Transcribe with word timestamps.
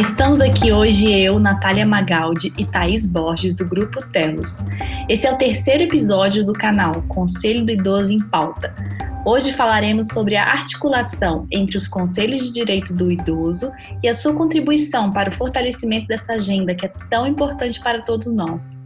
Estamos 0.00 0.42
aqui 0.42 0.72
hoje 0.72 1.10
eu, 1.10 1.38
Natália 1.38 1.86
Magaldi 1.86 2.52
e 2.58 2.66
Thaís 2.66 3.06
Borges, 3.06 3.56
do 3.56 3.66
Grupo 3.66 4.04
Telos. 4.08 4.58
Esse 5.08 5.26
é 5.26 5.32
o 5.32 5.38
terceiro 5.38 5.84
episódio 5.84 6.44
do 6.44 6.52
canal 6.52 7.02
Conselho 7.08 7.64
do 7.64 7.72
Idoso 7.72 8.12
em 8.12 8.18
Pauta. 8.18 8.74
Hoje 9.24 9.54
falaremos 9.54 10.08
sobre 10.08 10.36
a 10.36 10.44
articulação 10.44 11.46
entre 11.50 11.78
os 11.78 11.88
conselhos 11.88 12.42
de 12.42 12.52
direito 12.52 12.94
do 12.94 13.10
idoso 13.10 13.72
e 14.02 14.08
a 14.08 14.12
sua 14.12 14.34
contribuição 14.34 15.10
para 15.10 15.30
o 15.30 15.32
fortalecimento 15.32 16.06
dessa 16.06 16.34
agenda 16.34 16.74
que 16.74 16.84
é 16.84 16.92
tão 17.10 17.26
importante 17.26 17.80
para 17.80 18.02
todos 18.02 18.26
nós. 18.26 18.76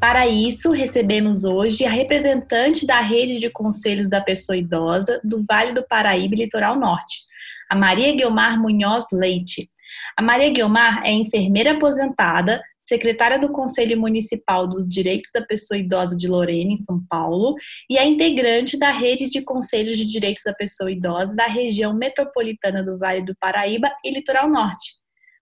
Para 0.00 0.26
isso, 0.26 0.72
recebemos 0.72 1.44
hoje 1.44 1.84
a 1.84 1.90
representante 1.90 2.86
da 2.86 3.02
rede 3.02 3.38
de 3.38 3.50
conselhos 3.50 4.08
da 4.08 4.22
pessoa 4.22 4.56
idosa 4.56 5.20
do 5.22 5.44
Vale 5.46 5.74
do 5.74 5.86
Paraíba 5.86 6.34
e 6.34 6.38
Litoral 6.38 6.78
Norte, 6.78 7.20
a 7.68 7.76
Maria 7.76 8.16
Guilmar 8.16 8.58
Munhoz 8.58 9.04
Leite. 9.12 9.68
A 10.18 10.22
Maria 10.22 10.52
Guilmar 10.52 11.00
é 11.06 11.12
enfermeira 11.12 11.74
aposentada, 11.74 12.60
secretária 12.80 13.38
do 13.38 13.52
Conselho 13.52 14.00
Municipal 14.00 14.66
dos 14.66 14.88
Direitos 14.88 15.30
da 15.32 15.42
Pessoa 15.42 15.78
Idosa 15.78 16.16
de 16.16 16.26
Lorena, 16.26 16.72
em 16.72 16.76
São 16.76 17.00
Paulo, 17.08 17.54
e 17.88 17.96
é 17.96 18.04
integrante 18.04 18.76
da 18.76 18.90
Rede 18.90 19.28
de 19.28 19.42
Conselhos 19.42 19.96
de 19.96 20.04
Direitos 20.04 20.42
da 20.44 20.52
Pessoa 20.52 20.90
Idosa 20.90 21.36
da 21.36 21.46
região 21.46 21.94
metropolitana 21.94 22.82
do 22.82 22.98
Vale 22.98 23.24
do 23.24 23.36
Paraíba 23.38 23.92
e 24.04 24.10
Litoral 24.10 24.50
Norte. 24.50 24.94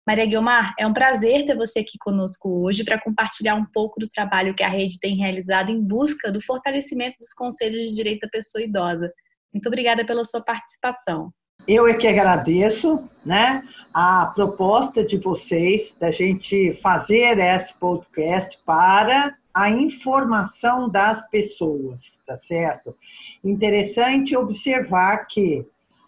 Maria 0.06 0.26
Guilmar, 0.26 0.74
é 0.78 0.86
um 0.86 0.92
prazer 0.92 1.46
ter 1.46 1.56
você 1.56 1.80
aqui 1.80 1.98
conosco 1.98 2.50
hoje 2.62 2.84
para 2.84 3.02
compartilhar 3.02 3.56
um 3.56 3.66
pouco 3.74 3.98
do 3.98 4.10
trabalho 4.10 4.54
que 4.54 4.62
a 4.62 4.68
rede 4.68 5.00
tem 5.00 5.16
realizado 5.16 5.72
em 5.72 5.82
busca 5.82 6.30
do 6.30 6.42
fortalecimento 6.42 7.18
dos 7.18 7.32
conselhos 7.32 7.80
de 7.80 7.96
direito 7.96 8.24
da 8.24 8.28
pessoa 8.28 8.62
idosa. 8.62 9.10
Muito 9.54 9.68
obrigada 9.68 10.06
pela 10.06 10.26
sua 10.26 10.44
participação. 10.44 11.32
Eu 11.68 11.88
é 11.88 11.96
que 11.96 12.08
agradeço 12.08 13.04
né, 13.26 13.64
a 13.92 14.32
proposta 14.36 15.04
de 15.04 15.18
vocês 15.18 15.96
da 16.00 16.12
gente 16.12 16.74
fazer 16.74 17.40
esse 17.40 17.74
podcast 17.80 18.60
para 18.64 19.36
a 19.52 19.70
informação 19.70 20.88
das 20.88 21.28
pessoas, 21.30 22.20
tá 22.28 22.38
certo? 22.38 22.96
Interessante 23.44 24.38
observar 24.38 25.26
que 25.26 25.66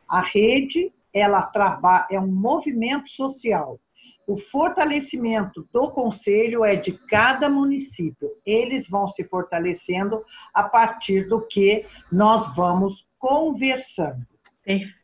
a 0.08 0.22
rede 0.22 0.94
ela 1.12 1.42
trabalha 1.42 2.06
é 2.12 2.20
um 2.20 2.28
movimento 2.28 3.10
social. 3.10 3.80
O 4.28 4.38
fortalecimento 4.38 5.68
do 5.72 5.90
conselho 5.90 6.64
é 6.64 6.76
de 6.76 6.92
cada 6.92 7.50
município. 7.50 8.30
Eles 8.46 8.88
vão 8.88 9.08
se 9.08 9.24
fortalecendo 9.24 10.22
a 10.54 10.64
partir 10.64 11.28
do 11.28 11.48
que 11.48 11.86
nós 12.12 12.54
vamos 12.54 13.08
conversando. 13.18 14.28
Perfeito. 14.64 14.97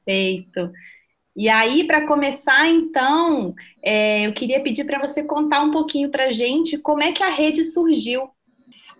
E 1.36 1.50
aí, 1.50 1.86
para 1.86 2.06
começar, 2.06 2.68
então, 2.68 3.56
é, 3.82 4.28
eu 4.28 4.34
queria 4.34 4.62
pedir 4.62 4.86
para 4.86 5.00
você 5.00 5.24
contar 5.24 5.64
um 5.64 5.72
pouquinho 5.72 6.10
para 6.10 6.26
a 6.26 6.32
gente 6.32 6.78
como 6.78 7.02
é 7.02 7.12
que 7.12 7.24
a 7.24 7.30
rede 7.30 7.64
surgiu. 7.64 8.30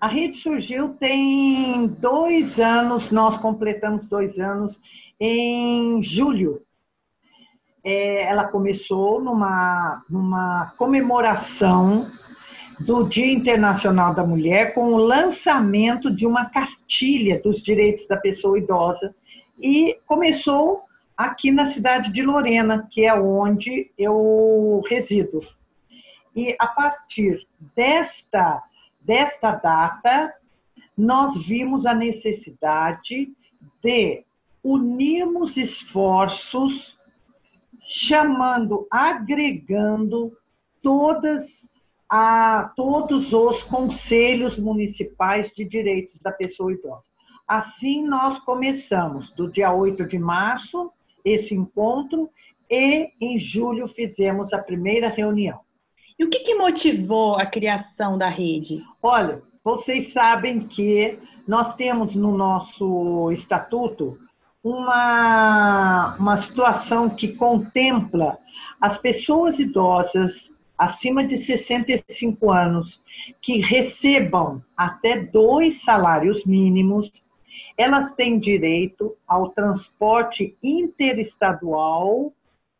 A 0.02 0.08
rede 0.08 0.38
surgiu 0.38 0.90
tem 0.90 1.88
dois 1.88 2.60
anos, 2.60 3.12
nós 3.12 3.38
completamos 3.38 4.08
dois 4.08 4.40
anos 4.40 4.82
em 5.20 6.02
julho. 6.02 6.62
É, 7.84 8.24
ela 8.24 8.48
começou 8.48 9.22
numa, 9.22 10.04
numa 10.10 10.74
comemoração 10.78 12.08
do 12.80 13.08
Dia 13.08 13.32
Internacional 13.32 14.14
da 14.14 14.26
Mulher 14.26 14.74
com 14.74 14.94
o 14.94 14.98
lançamento 14.98 16.10
de 16.10 16.26
uma 16.26 16.46
cartilha 16.46 17.40
dos 17.42 17.62
direitos 17.62 18.08
da 18.08 18.18
pessoa 18.18 18.58
idosa 18.58 19.16
e 19.62 19.98
começou 20.06 20.82
aqui 21.16 21.52
na 21.52 21.66
cidade 21.66 22.12
de 22.12 22.22
Lorena, 22.22 22.88
que 22.90 23.06
é 23.06 23.14
onde 23.14 23.92
eu 23.98 24.84
resido. 24.88 25.42
E 26.36 26.56
a 26.60 26.68
partir 26.68 27.48
desta, 27.76 28.64
desta 29.00 29.52
data, 29.52 30.34
nós 30.98 31.38
vimos 31.38 31.86
a 31.86 31.94
necessidade 31.94 33.32
de 33.82 34.24
unirmos 34.64 35.58
esforços, 35.58 36.98
chamando, 37.86 38.88
agregando 38.90 40.36
todas 40.82 41.70
a 42.10 42.72
todos 42.76 43.34
os 43.34 43.64
conselhos 43.64 44.58
municipais 44.58 45.52
de 45.52 45.66
direitos 45.66 46.20
da 46.20 46.32
pessoa 46.32 46.72
idosa. 46.72 47.10
Assim, 47.48 48.06
nós 48.06 48.40
começamos, 48.40 49.32
do 49.32 49.52
dia 49.52 49.74
8 49.74 50.06
de 50.06 50.18
março, 50.18 50.92
esse 51.24 51.56
encontro, 51.56 52.30
e 52.70 53.12
em 53.22 53.38
julho 53.38 53.88
fizemos 53.88 54.54
a 54.54 54.62
primeira 54.62 55.10
reunião. 55.10 55.60
E 56.18 56.24
o 56.24 56.30
que, 56.30 56.40
que 56.40 56.56
motivou 56.56 57.36
a 57.36 57.46
criação 57.46 58.18
da 58.18 58.30
rede? 58.30 58.82
Olha, 59.02 59.42
vocês 59.64 60.12
sabem 60.12 60.62
que 60.62 61.18
nós 61.48 61.76
temos 61.76 62.16
no 62.16 62.38
nosso 62.38 63.32
estatuto 63.32 64.18
uma, 64.64 66.16
uma 66.18 66.38
situação 66.38 67.10
que 67.10 67.30
contempla 67.36 68.38
as 68.80 68.98
pessoas 68.98 69.60
idosas 69.60 70.52
acima 70.78 71.26
de 71.26 71.38
65 71.38 72.52
anos 72.52 73.02
que 73.42 73.60
recebam 73.60 74.64
até 74.76 75.18
dois 75.18 75.82
salários 75.84 76.46
mínimos 76.46 77.12
elas 77.78 78.14
têm 78.14 78.40
direito 78.40 79.16
ao 79.28 79.50
transporte 79.50 80.58
interestadual 80.62 82.32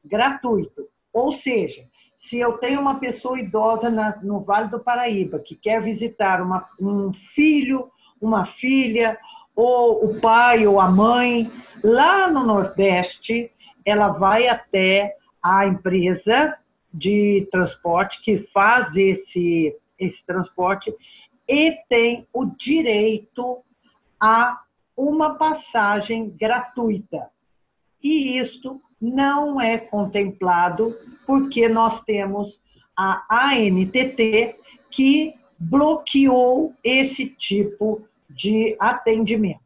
gratuito. 0.04 0.88
Ou 1.12 1.32
seja, 1.32 1.86
se 2.16 2.40
eu 2.40 2.54
tenho 2.54 2.80
uma 2.80 3.00
pessoa 3.00 3.40
idosa 3.40 3.90
na, 3.90 4.18
no 4.22 4.40
Vale 4.42 4.70
do 4.70 4.80
Paraíba 4.80 5.40
que 5.40 5.56
quer 5.56 5.82
visitar 5.82 6.42
uma, 6.42 6.66
um 6.80 7.12
filho, 7.14 7.92
uma 8.22 8.46
filha, 8.46 9.18
ou 9.56 10.06
o 10.06 10.20
pai 10.20 10.66
ou 10.66 10.80
a 10.80 10.90
mãe, 10.90 11.52
lá 11.84 12.30
no 12.30 12.44
Nordeste, 12.44 13.52
ela 13.86 14.10
vai 14.10 14.48
até 14.48 15.16
a 15.42 15.66
empresa 15.66 16.58
de 16.94 17.48
transporte 17.52 18.22
que 18.22 18.38
faz 18.38 18.96
esse, 18.96 19.76
esse 20.00 20.26
transporte 20.26 20.96
e 21.48 21.78
tem 21.90 22.26
o 22.32 22.46
direito 22.46 23.64
a 24.20 24.63
uma 24.96 25.36
passagem 25.36 26.30
gratuita. 26.30 27.30
E 28.02 28.38
isto 28.38 28.78
não 29.02 29.60
é 29.60 29.78
contemplado 29.78 30.96
porque 31.26 31.70
nós 31.70 32.02
temos 32.02 32.62
a 32.98 33.24
ANTT 33.30 34.56
que 34.92 35.34
bloqueou 35.60 36.74
esse 36.84 37.28
tipo 37.28 38.06
de 38.30 38.76
atendimento. 38.80 39.60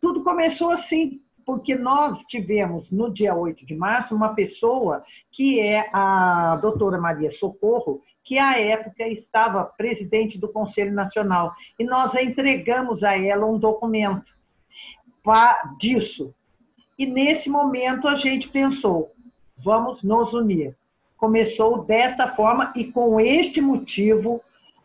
Tudo 0.00 0.22
começou 0.22 0.70
assim, 0.70 1.20
porque 1.44 1.74
nós 1.74 2.24
tivemos 2.24 2.90
no 2.90 3.12
dia 3.12 3.34
8 3.34 3.66
de 3.66 3.74
março 3.74 4.14
uma 4.14 4.34
pessoa 4.34 5.02
que 5.30 5.60
é 5.60 5.88
a 5.92 6.56
doutora 6.60 6.98
Maria 6.98 7.30
Socorro, 7.30 8.02
que 8.22 8.38
à 8.38 8.58
época 8.58 9.06
estava 9.08 9.64
presidente 9.64 10.38
do 10.38 10.48
Conselho 10.48 10.92
Nacional, 10.92 11.52
e 11.78 11.84
nós 11.84 12.14
entregamos 12.14 13.02
a 13.02 13.16
ela 13.16 13.46
um 13.46 13.58
documento 13.58 14.37
disso. 15.78 16.34
E 16.98 17.06
nesse 17.06 17.48
momento 17.48 18.08
a 18.08 18.14
gente 18.14 18.48
pensou, 18.48 19.12
vamos 19.56 20.02
nos 20.02 20.34
unir. 20.34 20.76
Começou 21.16 21.84
desta 21.84 22.28
forma 22.28 22.72
e 22.76 22.84
com 22.84 23.20
este 23.20 23.60
motivo, 23.60 24.40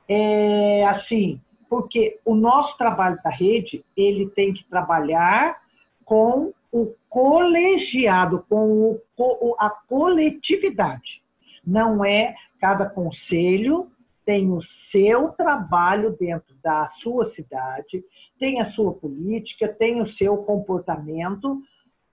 é, 0.07 0.85
assim, 0.85 1.39
porque 1.69 2.19
o 2.23 2.35
nosso 2.35 2.77
trabalho 2.77 3.19
da 3.23 3.29
rede, 3.29 3.83
ele 3.95 4.29
tem 4.29 4.53
que 4.53 4.63
trabalhar 4.63 5.61
com 6.05 6.51
o 6.71 6.93
colegiado, 7.09 8.45
com 8.49 8.99
o, 9.17 9.55
a 9.59 9.69
coletividade. 9.69 11.23
Não 11.65 12.03
é 12.03 12.35
cada 12.59 12.89
conselho 12.89 13.91
tem 14.25 14.51
o 14.51 14.61
seu 14.61 15.29
trabalho 15.29 16.15
dentro 16.19 16.55
da 16.63 16.89
sua 16.89 17.25
cidade, 17.25 18.03
tem 18.39 18.61
a 18.61 18.65
sua 18.65 18.93
política, 18.93 19.67
tem 19.67 20.01
o 20.01 20.07
seu 20.07 20.37
comportamento. 20.37 21.61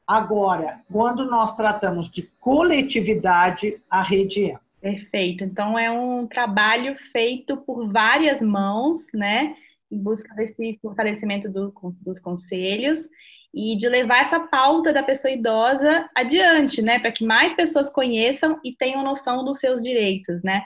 Agora, 0.07 0.81
quando 0.91 1.25
nós 1.25 1.57
tratamos 1.57 2.11
de 2.11 2.23
coletividade, 2.41 3.81
a 3.89 4.03
rede 4.03 4.51
é. 4.51 4.59
Perfeito. 4.81 5.45
Então, 5.45 5.79
é 5.79 5.91
um 5.91 6.27
trabalho 6.27 6.97
feito 7.13 7.57
por 7.59 7.87
várias 7.93 8.41
mãos, 8.41 9.09
né? 9.13 9.55
Em 9.91 9.99
busca 9.99 10.35
desse 10.35 10.79
fortalecimento 10.81 11.51
do, 11.51 11.73
dos 12.03 12.19
conselhos 12.19 13.09
e 13.53 13.77
de 13.77 13.89
levar 13.89 14.23
essa 14.23 14.41
pauta 14.41 14.93
da 14.93 15.03
pessoa 15.03 15.33
idosa 15.33 16.09
adiante, 16.15 16.81
né? 16.81 16.99
Para 16.99 17.13
que 17.13 17.25
mais 17.25 17.53
pessoas 17.53 17.91
conheçam 17.91 18.59
e 18.65 18.73
tenham 18.73 19.03
noção 19.03 19.45
dos 19.45 19.59
seus 19.59 19.83
direitos, 19.83 20.43
né? 20.43 20.65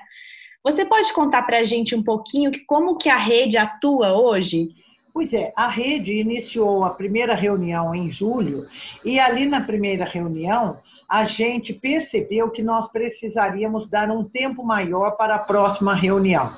Você 0.65 0.83
pode 0.83 1.13
contar 1.13 1.43
para 1.43 1.59
a 1.59 1.65
gente 1.65 1.95
um 1.95 2.03
pouquinho 2.03 2.51
que, 2.51 2.61
como 2.61 2.97
que 2.97 3.11
a 3.11 3.19
rede 3.19 3.59
atua 3.59 4.15
hoje? 4.15 4.71
Pois 5.13 5.35
é, 5.35 5.53
a 5.55 5.69
rede 5.69 6.15
iniciou 6.15 6.85
a 6.85 6.91
primeira 6.91 7.35
reunião 7.35 7.95
em 7.95 8.11
julho 8.11 8.67
e 9.05 9.21
ali 9.21 9.45
na 9.45 9.61
primeira 9.61 10.07
reunião 10.07 10.79
a 11.07 11.27
gente 11.27 11.75
percebeu 11.75 12.51
que 12.51 12.63
nós 12.63 12.89
precisaríamos 12.89 13.89
dar 13.89 14.11
um 14.11 14.25
tempo 14.25 14.65
maior 14.65 15.13
para 15.19 15.35
a 15.35 15.39
próxima 15.39 15.95
reunião. 15.95 16.51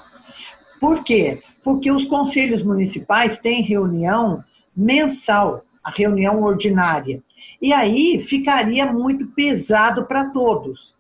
Por 0.81 1.03
quê? 1.03 1.43
Porque 1.65 1.91
os 1.91 2.05
conselhos 2.05 2.63
municipais 2.63 3.39
têm 3.39 3.61
reunião 3.61 4.45
mensal, 4.75 5.63
a 5.83 5.91
reunião 5.91 6.43
ordinária. 6.43 7.21
E 7.61 7.73
aí 7.73 8.21
ficaria 8.21 8.87
muito 8.87 9.27
pesado 9.33 10.07
para 10.07 10.31
todos. 10.31 10.96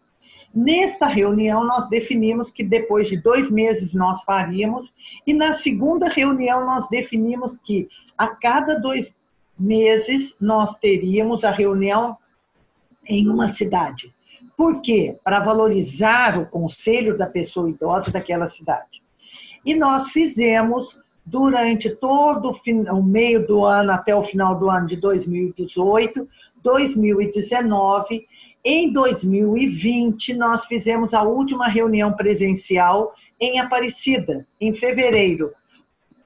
Nesta 0.56 1.04
reunião, 1.04 1.66
nós 1.66 1.86
definimos 1.86 2.50
que 2.50 2.64
depois 2.64 3.08
de 3.08 3.18
dois 3.18 3.50
meses 3.50 3.92
nós 3.92 4.22
faríamos, 4.22 4.90
e 5.26 5.34
na 5.34 5.52
segunda 5.52 6.08
reunião, 6.08 6.64
nós 6.64 6.88
definimos 6.88 7.58
que 7.58 7.86
a 8.16 8.28
cada 8.28 8.76
dois 8.80 9.14
meses 9.58 10.34
nós 10.40 10.78
teríamos 10.78 11.44
a 11.44 11.50
reunião 11.50 12.16
em 13.06 13.28
uma 13.28 13.48
cidade. 13.48 14.10
Por 14.56 14.80
quê? 14.80 15.18
Para 15.22 15.40
valorizar 15.40 16.40
o 16.40 16.46
conselho 16.46 17.18
da 17.18 17.26
pessoa 17.26 17.68
idosa 17.68 18.10
daquela 18.10 18.48
cidade. 18.48 19.02
E 19.62 19.74
nós 19.74 20.08
fizemos 20.08 20.98
durante 21.22 21.90
todo 21.90 22.56
o 22.92 23.02
meio 23.02 23.46
do 23.46 23.62
ano 23.62 23.92
até 23.92 24.16
o 24.16 24.22
final 24.22 24.58
do 24.58 24.70
ano 24.70 24.86
de 24.86 24.96
2018, 24.96 26.26
2019 26.62 28.26
em 28.68 28.92
2020, 28.92 30.34
nós 30.34 30.64
fizemos 30.64 31.14
a 31.14 31.22
última 31.22 31.68
reunião 31.68 32.12
presencial 32.14 33.14
em 33.40 33.60
Aparecida, 33.60 34.44
em 34.60 34.72
fevereiro. 34.72 35.52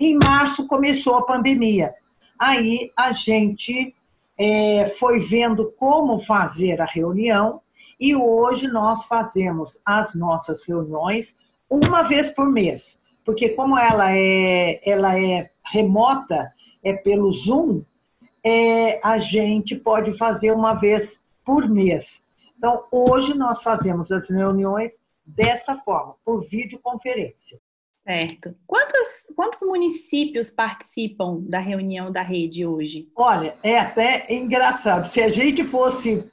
Em 0.00 0.18
março 0.24 0.66
começou 0.66 1.16
a 1.16 1.26
pandemia. 1.26 1.92
Aí 2.38 2.90
a 2.96 3.12
gente 3.12 3.94
é, 4.38 4.86
foi 4.98 5.18
vendo 5.18 5.70
como 5.78 6.18
fazer 6.20 6.80
a 6.80 6.86
reunião 6.86 7.60
e 8.00 8.16
hoje 8.16 8.68
nós 8.68 9.04
fazemos 9.04 9.78
as 9.84 10.14
nossas 10.14 10.62
reuniões 10.66 11.36
uma 11.68 12.04
vez 12.04 12.30
por 12.30 12.50
mês, 12.50 12.98
porque 13.22 13.50
como 13.50 13.78
ela 13.78 14.16
é, 14.16 14.80
ela 14.90 15.20
é 15.20 15.50
remota, 15.62 16.50
é 16.82 16.94
pelo 16.94 17.30
Zoom, 17.30 17.82
é, 18.42 18.98
a 19.06 19.18
gente 19.18 19.76
pode 19.76 20.16
fazer 20.16 20.52
uma 20.52 20.72
vez 20.72 21.20
por 21.44 21.68
mês. 21.68 22.19
Então, 22.60 22.84
hoje 22.92 23.32
nós 23.32 23.62
fazemos 23.62 24.12
as 24.12 24.28
reuniões 24.28 24.92
desta 25.24 25.78
forma, 25.78 26.14
por 26.22 26.42
videoconferência. 26.42 27.58
Certo. 28.00 28.54
Quantos, 28.66 29.32
quantos 29.34 29.62
municípios 29.62 30.50
participam 30.50 31.40
da 31.40 31.58
reunião 31.58 32.12
da 32.12 32.20
rede 32.20 32.66
hoje? 32.66 33.08
Olha, 33.16 33.56
é 33.62 33.78
até 33.78 34.30
engraçado. 34.30 35.06
Se 35.06 35.22
a 35.22 35.30
gente 35.30 35.64
fosse, 35.64 36.30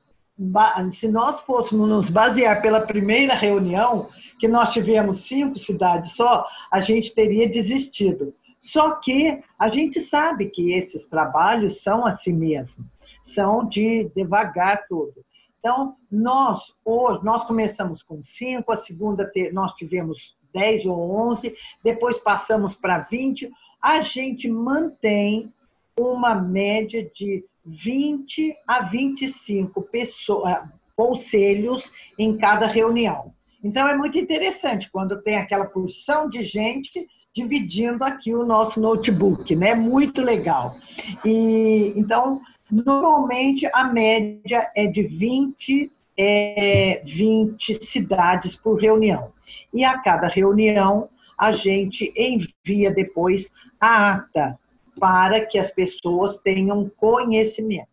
se 0.91 1.07
nós 1.07 1.39
fôssemos 1.39 1.88
nos 1.88 2.09
basear 2.09 2.62
pela 2.62 2.81
primeira 2.81 3.33
reunião, 3.33 4.09
que 4.38 4.50
nós 4.50 4.73
tivemos 4.73 5.21
cinco 5.21 5.57
cidades 5.57 6.12
só, 6.12 6.45
a 6.69 6.81
gente 6.81 7.15
teria 7.15 7.47
desistido. 7.47 8.35
Só 8.62 8.95
que 8.95 9.41
a 9.57 9.69
gente 9.69 10.01
sabe 10.01 10.47
que 10.50 10.73
esses 10.73 11.06
trabalhos 11.06 11.81
são 11.81 12.06
assim 12.06 12.33
mesmo, 12.33 12.83
são 13.23 13.65
de 13.65 14.12
devagar 14.13 14.85
tudo. 14.89 15.25
Então, 15.59 15.95
nós 16.12 16.75
hoje, 16.86 17.24
nós 17.24 17.44
começamos 17.45 18.04
com 18.04 18.24
cinco, 18.24 18.71
a 18.71 18.75
segunda 18.75 19.30
nós 19.51 19.74
tivemos 19.74 20.38
10 20.54 20.86
ou 20.86 21.12
11, 21.30 21.56
depois 21.83 22.18
passamos 22.18 22.75
para 22.75 23.00
20. 23.00 23.51
A 23.81 24.01
gente 24.01 24.50
mantém 24.50 25.51
uma 26.00 26.36
média 26.36 27.09
de 27.13 27.44
20 27.65 28.56
a 28.65 28.81
25 28.81 29.81
pessoas, 29.83 30.56
eh, 30.56 30.63
conselhos 30.95 31.92
em 32.18 32.38
cada 32.38 32.65
reunião. 32.65 33.33
Então, 33.63 33.88
é 33.88 33.95
muito 33.95 34.18
interessante 34.18 34.89
quando 34.89 35.21
tem 35.21 35.36
aquela 35.36 35.65
porção 35.65 36.30
de 36.30 36.44
gente 36.44 37.07
dividindo 37.33 38.04
aqui 38.04 38.33
o 38.33 38.45
nosso 38.45 38.81
notebook, 38.81 39.56
né? 39.56 39.75
Muito 39.75 40.24
legal. 40.24 40.75
E 41.24 41.94
então 41.95 42.39
Normalmente, 42.69 43.69
a 43.73 43.85
média 43.85 44.69
é 44.75 44.87
de 44.87 45.03
20, 45.03 45.91
é, 46.17 47.01
20 47.05 47.75
cidades 47.75 48.55
por 48.55 48.79
reunião. 48.79 49.31
E 49.73 49.85
a 49.85 49.97
cada 49.99 50.27
reunião, 50.27 51.09
a 51.37 51.51
gente 51.51 52.13
envia 52.15 52.91
depois 52.91 53.49
a 53.79 54.13
ata 54.13 54.57
para 54.99 55.45
que 55.45 55.57
as 55.59 55.71
pessoas 55.71 56.37
tenham 56.39 56.89
conhecimento. 56.97 57.87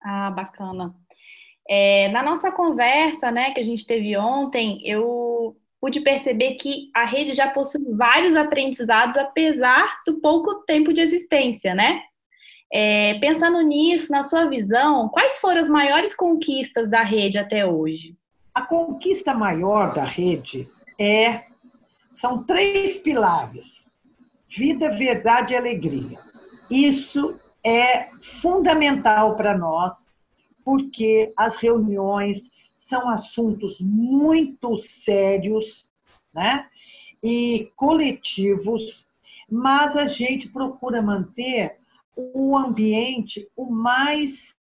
Ah, 0.00 0.30
bacana. 0.30 0.94
É, 1.68 2.08
na 2.08 2.22
nossa 2.22 2.50
conversa, 2.50 3.30
né, 3.30 3.52
que 3.52 3.60
a 3.60 3.64
gente 3.64 3.86
teve 3.86 4.16
ontem, 4.16 4.80
eu 4.84 5.56
pude 5.80 6.00
perceber 6.00 6.54
que 6.54 6.90
a 6.94 7.04
rede 7.04 7.32
já 7.32 7.48
possui 7.48 7.82
vários 7.94 8.36
aprendizados, 8.36 9.16
apesar 9.16 10.00
do 10.06 10.20
pouco 10.20 10.62
tempo 10.64 10.92
de 10.92 11.00
existência, 11.00 11.74
né? 11.74 12.02
É, 12.74 13.18
pensando 13.18 13.60
nisso, 13.60 14.10
na 14.10 14.22
sua 14.22 14.46
visão, 14.46 15.06
quais 15.10 15.38
foram 15.38 15.60
as 15.60 15.68
maiores 15.68 16.14
conquistas 16.14 16.88
da 16.88 17.02
rede 17.02 17.36
até 17.36 17.66
hoje? 17.66 18.16
A 18.54 18.62
conquista 18.62 19.34
maior 19.34 19.94
da 19.94 20.04
rede 20.04 20.66
é 20.98 21.44
são 22.14 22.42
três 22.42 22.96
pilares: 22.96 23.86
vida, 24.48 24.90
verdade 24.90 25.52
e 25.52 25.56
alegria. 25.56 26.18
Isso 26.70 27.38
é 27.62 28.08
fundamental 28.20 29.36
para 29.36 29.56
nós, 29.56 30.10
porque 30.64 31.30
as 31.36 31.56
reuniões 31.56 32.50
são 32.74 33.08
assuntos 33.10 33.78
muito 33.80 34.80
sérios, 34.80 35.86
né? 36.32 36.66
E 37.22 37.70
coletivos, 37.76 39.06
mas 39.48 39.94
a 39.94 40.06
gente 40.06 40.48
procura 40.48 41.02
manter 41.02 41.81
o 42.16 42.56
ambiente 42.56 43.48
o 43.56 43.70
mais 43.70 44.54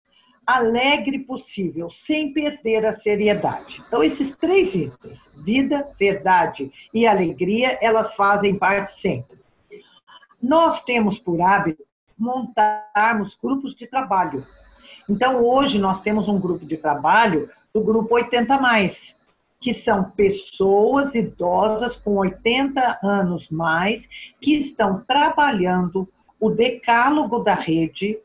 alegre 0.46 1.20
possível, 1.20 1.90
sem 1.90 2.34
perder 2.34 2.86
a 2.86 2.92
seriedade. 2.92 3.82
Então, 3.88 4.04
esses 4.04 4.36
três 4.36 4.74
itens, 4.76 5.30
vida, 5.44 5.88
verdade 6.00 6.72
e 6.94 7.06
alegria, 7.06 7.78
elas 7.82 8.16
fazem 8.16 8.58
parte 8.58 8.92
sempre. 8.92 9.40
Nós 10.42 10.84
temos 10.84 11.20
por 11.20 11.42
hábito 11.42 11.84
montarmos 12.18 13.38
grupos 13.42 13.76
de 13.76 13.88
trabalho. 13.88 14.44
Então, 15.10 15.44
hoje 15.44 15.80
nós 15.80 16.02
temos 16.02 16.28
um 16.28 16.40
grupo 16.40 16.66
de 16.66 16.78
trabalho 16.78 17.50
do 17.74 17.84
grupo 17.84 18.16
80 18.16 18.60
mais, 18.60 19.16
que 19.60 19.74
são 19.74 20.04
pessoas 20.04 21.14
idosas 21.14 21.96
com 21.96 22.16
80 22.16 23.00
anos 23.04 23.50
mais 23.50 24.08
que 24.40 24.56
estão 24.56 25.04
trabalhando 25.04 26.10
o 26.42 26.50
decálogo 26.50 27.44
da 27.44 27.54
rede 27.54 28.20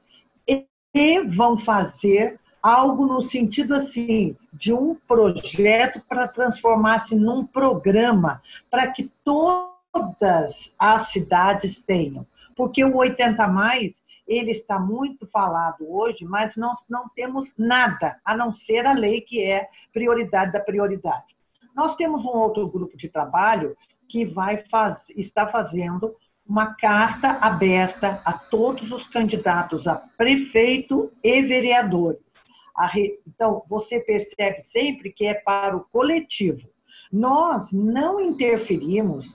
e 0.49 1.20
vão 1.28 1.58
fazer 1.58 2.40
algo 2.62 3.04
no 3.04 3.20
sentido 3.20 3.75
assim 3.75 4.35
de 4.50 4.73
um 4.73 4.94
projeto 4.94 6.00
para 6.08 6.26
transformar-se 6.26 7.14
num 7.14 7.46
programa 7.46 8.42
para 8.70 8.90
que 8.90 9.12
todas 9.23 10.75
as 10.78 11.08
cidades 11.08 11.78
tenham, 11.78 12.26
porque 12.56 12.82
o 12.82 12.96
80 12.96 13.46
mais 13.49 14.02
ele 14.26 14.50
está 14.50 14.80
muito 14.80 15.26
falado 15.26 15.88
hoje, 15.88 16.25
mas 16.25 16.56
nós 16.56 16.87
não 16.88 17.08
temos 17.11 17.54
nada 17.56 18.18
a 18.25 18.35
não 18.35 18.52
ser 18.52 18.87
a 18.87 18.92
lei 18.92 19.20
que 19.20 19.44
é 19.44 19.68
prioridade 19.92 20.52
da 20.52 20.61
prioridade. 20.61 21.37
Nós 21.75 21.94
temos 21.94 22.25
um 22.25 22.30
outro 22.30 22.66
grupo 22.66 22.96
de 22.96 23.08
trabalho 23.08 23.76
que 24.08 24.25
vai 24.25 24.64
faz, 24.68 25.11
está 25.11 25.46
fazendo 25.46 26.16
uma 26.48 26.74
carta 26.74 27.38
aberta 27.40 28.20
a 28.24 28.32
todos 28.32 28.92
os 28.92 29.06
candidatos 29.06 29.88
a 29.88 29.96
prefeito 30.16 31.12
e 31.22 31.42
vereadores. 31.42 32.46
Então, 33.26 33.62
você 33.68 34.00
percebe 34.00 34.62
sempre 34.62 35.12
que 35.12 35.26
é 35.26 35.34
para 35.34 35.76
o 35.76 35.84
coletivo. 35.84 36.68
Nós 37.12 37.72
não 37.72 38.20
interferimos 38.20 39.34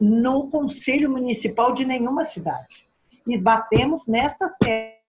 no 0.00 0.48
conselho 0.48 1.10
municipal 1.10 1.74
de 1.74 1.84
nenhuma 1.84 2.24
cidade. 2.24 2.88
E 3.26 3.36
batemos 3.36 4.06
nesta 4.06 4.48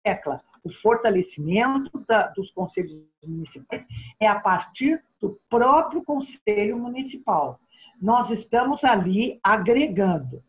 tecla. 0.05 0.43
O 0.65 0.71
fortalecimento 0.71 2.05
da, 2.07 2.29
dos 2.29 2.51
conselhos 2.51 3.05
municipais 3.25 3.87
é 4.21 4.27
a 4.27 4.39
partir 4.39 5.03
do 5.21 5.41
próprio 5.49 6.03
conselho 6.03 6.77
municipal. 6.79 7.59
Nós 8.01 8.31
estamos 8.31 8.85
ali 8.85 9.39
agregando. 9.43 10.43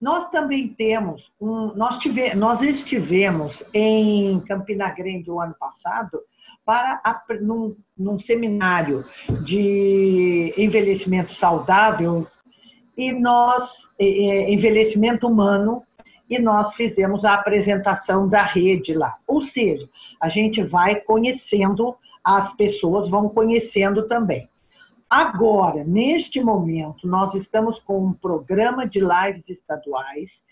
Nós 0.00 0.30
também 0.30 0.68
temos 0.68 1.30
um, 1.38 1.74
nós, 1.74 1.98
tive, 1.98 2.34
nós 2.34 2.62
estivemos 2.62 3.62
em 3.74 4.40
Campina 4.40 4.88
Grande 4.88 5.30
o 5.30 5.40
ano 5.40 5.54
passado 5.60 6.18
para 6.64 7.02
num, 7.42 7.76
num 7.98 8.18
seminário 8.18 9.04
de 9.44 10.54
envelhecimento 10.56 11.34
saudável 11.34 12.26
e 12.96 13.12
nós 13.12 13.90
envelhecimento 13.98 15.26
humano 15.26 15.82
e 16.30 16.38
nós 16.38 16.74
fizemos 16.74 17.24
a 17.24 17.34
apresentação 17.34 18.28
da 18.28 18.42
rede 18.42 18.94
lá. 18.94 19.16
Ou 19.26 19.42
seja, 19.42 19.88
a 20.20 20.28
gente 20.28 20.62
vai 20.62 20.94
conhecendo, 20.94 21.96
as 22.24 22.54
pessoas 22.54 23.08
vão 23.08 23.28
conhecendo 23.28 24.06
também. 24.06 24.48
Agora, 25.10 25.82
neste 25.82 26.40
momento, 26.40 27.08
nós 27.08 27.34
estamos 27.34 27.80
com 27.80 28.06
um 28.06 28.12
programa 28.12 28.86
de 28.86 29.00
lives 29.00 29.48
estaduais 29.48 30.44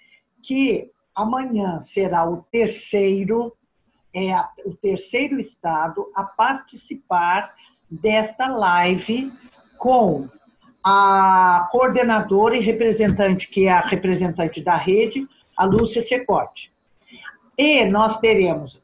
que 0.43 0.91
amanhã 1.15 1.81
será 1.81 2.29
o 2.29 2.39
terceiro, 2.51 3.57
é, 4.13 4.35
o 4.67 4.75
terceiro 4.75 5.39
estado 5.39 6.11
a 6.13 6.25
participar 6.25 7.55
desta 7.89 8.49
live 8.49 9.33
com 9.79 10.29
a 10.85 11.69
coordenadora 11.71 12.57
e 12.57 12.61
representante, 12.61 13.49
que 13.49 13.67
é 13.67 13.71
a 13.71 13.81
representante 13.81 14.61
da 14.61 14.77
rede, 14.77 15.25
a 15.57 15.65
Lúcia 15.65 16.03
Secote. 16.03 16.73
E 17.57 17.85
nós 17.85 18.19
teremos 18.19 18.83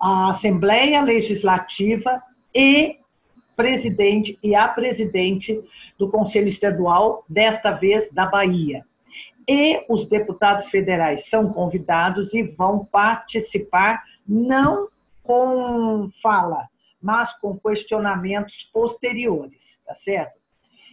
a 0.00 0.30
Assembleia 0.30 1.00
Legislativa 1.00 2.20
e 2.52 2.98
presidente 3.56 4.38
e 4.42 4.54
a 4.54 4.68
presidente 4.68 5.62
do 5.98 6.10
Conselho 6.10 6.48
Estadual, 6.48 7.24
desta 7.28 7.70
vez 7.70 8.12
da 8.12 8.26
Bahia. 8.26 8.84
E 9.48 9.84
os 9.88 10.06
deputados 10.06 10.66
federais 10.66 11.28
são 11.28 11.52
convidados 11.52 12.32
e 12.34 12.42
vão 12.42 12.84
participar, 12.84 14.02
não 14.26 14.88
com 15.22 16.08
fala, 16.22 16.68
mas 17.00 17.32
com 17.32 17.58
questionamentos 17.58 18.68
posteriores, 18.72 19.78
tá 19.86 19.94
certo? 19.94 20.40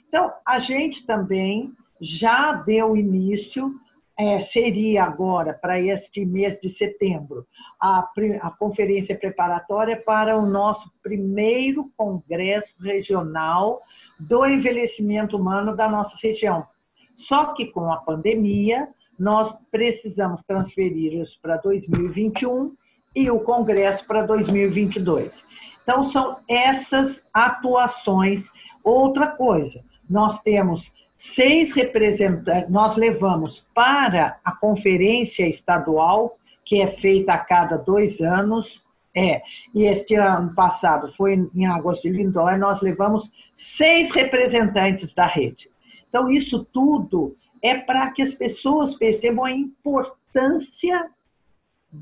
Então, 0.08 0.32
a 0.46 0.60
gente 0.60 1.06
também 1.06 1.72
já 2.00 2.52
deu 2.52 2.98
início 2.98 3.74
é, 4.22 4.40
seria 4.40 5.04
agora, 5.04 5.52
para 5.52 5.82
este 5.82 6.24
mês 6.24 6.60
de 6.60 6.70
setembro, 6.70 7.48
a, 7.80 8.08
a 8.42 8.52
conferência 8.52 9.18
preparatória 9.18 10.00
para 10.00 10.38
o 10.38 10.46
nosso 10.46 10.92
primeiro 11.02 11.92
congresso 11.98 12.76
regional 12.80 13.82
do 14.20 14.46
envelhecimento 14.46 15.36
humano 15.36 15.76
da 15.76 15.90
nossa 15.90 16.16
região. 16.22 16.68
Só 17.16 17.54
que 17.54 17.72
com 17.72 17.92
a 17.92 17.98
pandemia, 17.98 18.90
nós 19.18 19.58
precisamos 19.72 20.44
transferir 20.44 21.14
isso 21.14 21.40
para 21.42 21.58
2021 21.58 22.76
e 23.16 23.32
o 23.32 23.40
congresso 23.40 24.06
para 24.06 24.22
2022. 24.22 25.44
Então, 25.82 26.04
são 26.04 26.38
essas 26.48 27.28
atuações. 27.34 28.52
Outra 28.84 29.28
coisa, 29.28 29.84
nós 30.08 30.44
temos 30.44 30.94
seis 31.22 31.72
representantes, 31.72 32.68
nós 32.68 32.98
levamos 32.98 33.64
para 33.76 34.40
a 34.44 34.52
conferência 34.52 35.48
estadual, 35.48 36.36
que 36.66 36.82
é 36.82 36.88
feita 36.88 37.34
a 37.34 37.38
cada 37.38 37.78
dois 37.78 38.22
anos, 38.22 38.82
é, 39.16 39.40
e 39.76 39.84
este 39.84 40.16
ano 40.16 40.56
passado 40.56 41.12
foi 41.14 41.48
em 41.54 41.66
Águas 41.68 42.02
de 42.02 42.10
Lindóia, 42.10 42.58
nós 42.58 42.82
levamos 42.82 43.32
seis 43.54 44.10
representantes 44.10 45.14
da 45.14 45.28
rede. 45.28 45.70
Então, 46.10 46.28
isso 46.28 46.66
tudo 46.74 47.36
é 47.62 47.76
para 47.76 48.10
que 48.10 48.24
as 48.24 48.34
pessoas 48.34 48.96
percebam 48.96 49.46
a 49.46 49.52
importância 49.52 51.08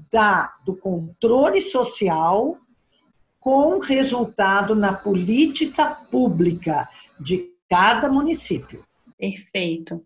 da, 0.10 0.54
do 0.64 0.74
controle 0.78 1.60
social 1.60 2.58
com 3.38 3.80
resultado 3.80 4.74
na 4.74 4.94
política 4.94 5.88
pública 6.10 6.88
de 7.20 7.50
cada 7.70 8.08
município. 8.08 8.88
Perfeito. 9.20 10.04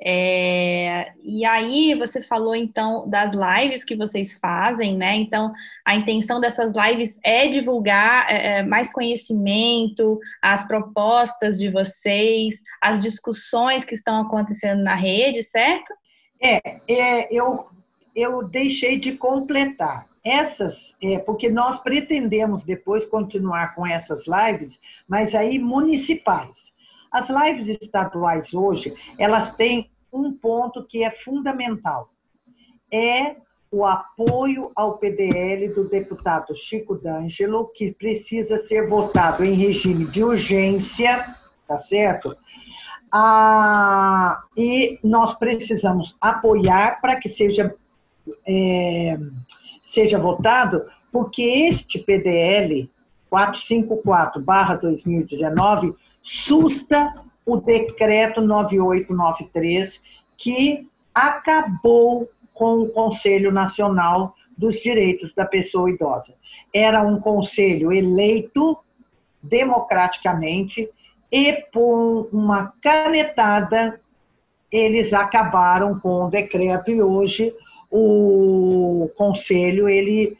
É, 0.00 1.12
e 1.24 1.44
aí 1.44 1.92
você 1.96 2.22
falou 2.22 2.54
então 2.54 3.08
das 3.08 3.32
lives 3.34 3.82
que 3.82 3.96
vocês 3.96 4.38
fazem, 4.38 4.96
né? 4.96 5.16
Então 5.16 5.52
a 5.84 5.96
intenção 5.96 6.40
dessas 6.40 6.72
lives 6.72 7.18
é 7.24 7.48
divulgar 7.48 8.30
é, 8.30 8.58
é, 8.58 8.62
mais 8.62 8.92
conhecimento, 8.92 10.20
as 10.40 10.64
propostas 10.64 11.58
de 11.58 11.68
vocês, 11.68 12.62
as 12.80 13.02
discussões 13.02 13.84
que 13.84 13.94
estão 13.94 14.20
acontecendo 14.20 14.84
na 14.84 14.94
rede, 14.94 15.42
certo? 15.42 15.92
É, 16.40 16.60
é 16.88 17.34
eu 17.34 17.66
eu 18.14 18.42
deixei 18.42 18.98
de 18.98 19.12
completar 19.12 20.08
essas, 20.24 20.96
é, 21.02 21.18
porque 21.18 21.48
nós 21.48 21.78
pretendemos 21.78 22.64
depois 22.64 23.04
continuar 23.04 23.74
com 23.74 23.86
essas 23.86 24.24
lives, 24.26 24.78
mas 25.08 25.34
aí 25.34 25.58
municipais. 25.58 26.72
As 27.10 27.28
lives 27.28 27.78
estaduais 27.80 28.52
hoje, 28.52 28.94
elas 29.18 29.54
têm 29.54 29.90
um 30.12 30.32
ponto 30.32 30.84
que 30.84 31.02
é 31.02 31.10
fundamental. 31.10 32.08
É 32.92 33.36
o 33.70 33.84
apoio 33.84 34.72
ao 34.74 34.96
PDL 34.96 35.74
do 35.74 35.88
deputado 35.88 36.56
Chico 36.56 36.96
D'Angelo, 36.96 37.70
que 37.74 37.92
precisa 37.92 38.56
ser 38.56 38.88
votado 38.88 39.44
em 39.44 39.52
regime 39.52 40.06
de 40.06 40.24
urgência, 40.24 41.36
tá 41.66 41.78
certo? 41.78 42.34
Ah, 43.12 44.42
e 44.56 44.98
nós 45.02 45.34
precisamos 45.34 46.16
apoiar 46.20 47.00
para 47.00 47.20
que 47.20 47.28
seja, 47.28 47.74
é, 48.46 49.18
seja 49.82 50.18
votado, 50.18 50.82
porque 51.12 51.42
este 51.42 51.98
PDL 51.98 52.88
454-2019 53.30 55.94
susta 56.22 57.14
o 57.44 57.56
decreto 57.56 58.40
9893, 58.40 60.02
que 60.36 60.86
acabou 61.14 62.28
com 62.52 62.82
o 62.82 62.90
Conselho 62.90 63.50
Nacional 63.50 64.34
dos 64.56 64.80
Direitos 64.80 65.32
da 65.32 65.46
Pessoa 65.46 65.90
Idosa. 65.90 66.34
Era 66.74 67.02
um 67.02 67.20
conselho 67.20 67.92
eleito 67.92 68.76
democraticamente 69.42 70.90
e 71.30 71.52
por 71.72 72.28
uma 72.32 72.72
canetada 72.82 74.00
eles 74.70 75.12
acabaram 75.12 75.98
com 75.98 76.24
o 76.24 76.28
decreto 76.28 76.90
e 76.90 77.00
hoje 77.00 77.54
o 77.90 79.08
conselho 79.16 79.88
ele 79.88 80.36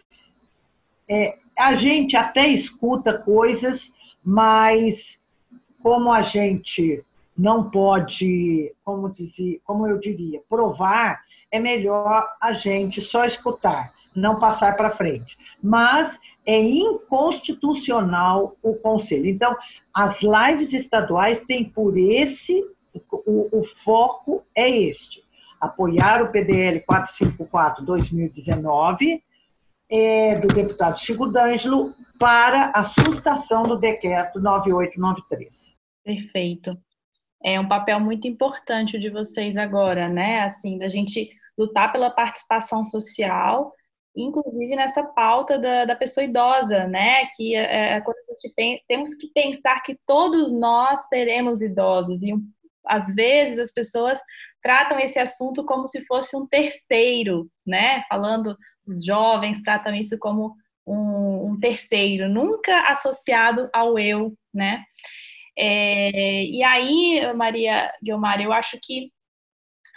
é, 1.08 1.38
a 1.58 1.74
gente 1.74 2.16
até 2.16 2.46
escuta 2.46 3.16
coisas, 3.16 3.90
mas 4.22 5.18
como 5.88 6.12
a 6.12 6.20
gente 6.20 7.02
não 7.34 7.70
pode, 7.70 8.74
como, 8.84 9.10
como 9.64 9.86
eu 9.86 9.98
diria, 9.98 10.42
provar, 10.46 11.22
é 11.50 11.58
melhor 11.58 12.28
a 12.38 12.52
gente 12.52 13.00
só 13.00 13.24
escutar, 13.24 13.90
não 14.14 14.38
passar 14.38 14.76
para 14.76 14.90
frente. 14.90 15.38
Mas 15.62 16.20
é 16.44 16.60
inconstitucional 16.60 18.54
o 18.62 18.74
conselho. 18.74 19.24
Então, 19.24 19.56
as 19.94 20.20
lives 20.20 20.74
estaduais 20.74 21.40
têm 21.40 21.64
por 21.64 21.96
esse, 21.96 22.62
o, 23.10 23.60
o 23.60 23.64
foco 23.64 24.44
é 24.54 24.68
este: 24.68 25.24
apoiar 25.58 26.22
o 26.22 26.30
PDL 26.30 26.84
454-2019 26.84 29.22
é, 29.90 30.38
do 30.38 30.48
deputado 30.48 31.00
Chico 31.00 31.26
D'Angelo 31.26 31.94
para 32.18 32.72
a 32.74 32.84
sustação 32.84 33.62
do 33.62 33.78
decreto 33.78 34.38
9893. 34.38 35.77
Perfeito. 36.08 36.74
É 37.44 37.60
um 37.60 37.68
papel 37.68 38.00
muito 38.00 38.26
importante 38.26 38.98
de 38.98 39.10
vocês 39.10 39.58
agora, 39.58 40.08
né? 40.08 40.40
Assim, 40.40 40.78
da 40.78 40.88
gente 40.88 41.28
lutar 41.56 41.92
pela 41.92 42.10
participação 42.10 42.82
social, 42.82 43.74
inclusive 44.16 44.74
nessa 44.74 45.04
pauta 45.04 45.58
da, 45.58 45.84
da 45.84 45.94
pessoa 45.94 46.24
idosa, 46.24 46.86
né? 46.86 47.26
Que 47.36 47.54
é, 47.54 47.96
é 47.96 48.00
quando 48.00 48.16
a 48.16 48.32
gente 48.32 48.54
tem, 48.54 48.82
temos 48.88 49.14
que 49.16 49.30
pensar 49.34 49.82
que 49.82 49.98
todos 50.06 50.50
nós 50.50 51.06
seremos 51.08 51.60
idosos 51.60 52.22
e 52.22 52.32
às 52.86 53.14
vezes 53.14 53.58
as 53.58 53.70
pessoas 53.70 54.18
tratam 54.62 54.98
esse 54.98 55.18
assunto 55.18 55.62
como 55.66 55.86
se 55.86 56.06
fosse 56.06 56.34
um 56.34 56.46
terceiro, 56.46 57.50
né? 57.66 58.02
Falando 58.08 58.56
os 58.86 59.04
jovens 59.04 59.60
tratam 59.62 59.94
isso 59.94 60.18
como 60.18 60.54
um, 60.86 61.50
um 61.50 61.60
terceiro, 61.60 62.30
nunca 62.30 62.88
associado 62.90 63.68
ao 63.74 63.98
eu, 63.98 64.32
né? 64.54 64.82
É, 65.58 66.44
e 66.44 66.62
aí, 66.62 67.32
Maria 67.34 67.92
Guilmar, 68.02 68.40
eu 68.40 68.52
acho 68.52 68.78
que 68.80 69.10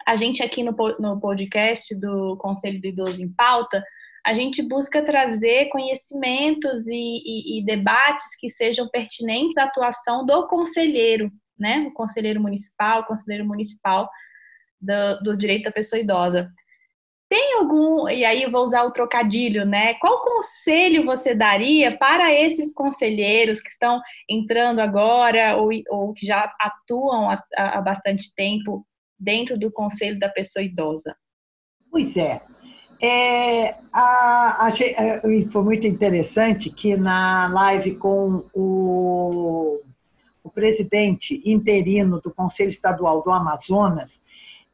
a 0.05 0.15
gente 0.15 0.41
aqui 0.41 0.63
no, 0.63 0.75
no 0.99 1.19
podcast 1.19 1.93
do 1.95 2.35
Conselho 2.37 2.81
do 2.81 2.87
Idoso 2.87 3.21
em 3.21 3.31
Pauta, 3.31 3.83
a 4.25 4.33
gente 4.33 4.61
busca 4.61 5.03
trazer 5.03 5.69
conhecimentos 5.69 6.87
e, 6.87 7.21
e, 7.25 7.59
e, 7.59 7.65
debates 7.65 8.35
que 8.39 8.49
sejam 8.49 8.87
pertinentes 8.89 9.57
à 9.57 9.65
atuação 9.65 10.25
do 10.25 10.47
conselheiro, 10.47 11.31
né? 11.57 11.79
O 11.87 11.93
conselheiro 11.93 12.39
municipal, 12.39 13.01
o 13.01 13.05
conselheiro 13.05 13.45
municipal 13.45 14.09
do, 14.79 15.23
do 15.23 15.37
direito 15.37 15.63
da 15.63 15.71
pessoa 15.71 15.99
idosa. 15.99 16.51
Tem 17.31 17.53
algum, 17.53 18.09
e 18.09 18.25
aí 18.25 18.43
eu 18.43 18.51
vou 18.51 18.61
usar 18.61 18.83
o 18.83 18.91
trocadilho, 18.91 19.65
né? 19.65 19.93
Qual 20.01 20.21
conselho 20.21 21.05
você 21.05 21.33
daria 21.33 21.97
para 21.97 22.29
esses 22.33 22.73
conselheiros 22.73 23.61
que 23.61 23.69
estão 23.69 24.01
entrando 24.29 24.79
agora 24.79 25.55
ou, 25.55 25.69
ou 25.89 26.11
que 26.11 26.25
já 26.25 26.53
atuam 26.59 27.29
há, 27.29 27.41
há 27.55 27.81
bastante 27.81 28.35
tempo 28.35 28.85
dentro 29.17 29.57
do 29.57 29.71
conselho 29.71 30.19
da 30.19 30.27
pessoa 30.27 30.61
idosa? 30.61 31.15
Pois 31.89 32.17
é. 32.17 32.41
é 33.01 33.77
a, 33.93 34.67
a, 34.67 34.71
foi 35.53 35.63
muito 35.63 35.87
interessante 35.87 36.69
que 36.69 36.97
na 36.97 37.47
live 37.47 37.95
com 37.95 38.43
o, 38.53 39.79
o 40.43 40.49
presidente 40.49 41.41
interino 41.45 42.19
do 42.19 42.29
Conselho 42.29 42.71
Estadual 42.71 43.23
do 43.23 43.31
Amazonas, 43.31 44.21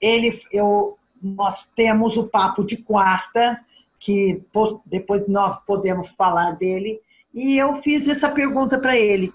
ele, 0.01 0.41
eu, 0.51 0.96
nós 1.21 1.67
temos 1.75 2.17
o 2.17 2.27
papo 2.27 2.63
de 2.63 2.77
quarta, 2.77 3.59
que 3.99 4.41
depois 4.85 5.27
nós 5.27 5.57
podemos 5.65 6.09
falar 6.09 6.51
dele, 6.51 6.99
e 7.33 7.57
eu 7.57 7.75
fiz 7.77 8.07
essa 8.07 8.29
pergunta 8.29 8.79
para 8.79 8.97
ele. 8.97 9.33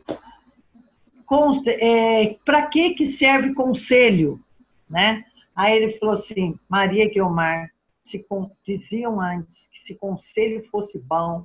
É, 1.80 2.36
para 2.44 2.66
que, 2.66 2.90
que 2.90 3.06
serve 3.06 3.54
conselho? 3.54 4.40
Né? 4.88 5.24
Aí 5.56 5.76
ele 5.76 5.92
falou 5.92 6.14
assim, 6.14 6.58
Maria 6.68 7.08
Guilmar, 7.08 7.70
se, 8.02 8.24
diziam 8.66 9.20
antes 9.20 9.68
que 9.68 9.78
se 9.78 9.94
conselho 9.94 10.66
fosse 10.70 10.98
bom, 10.98 11.44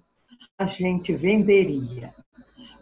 a 0.58 0.66
gente 0.66 1.14
venderia. 1.14 2.14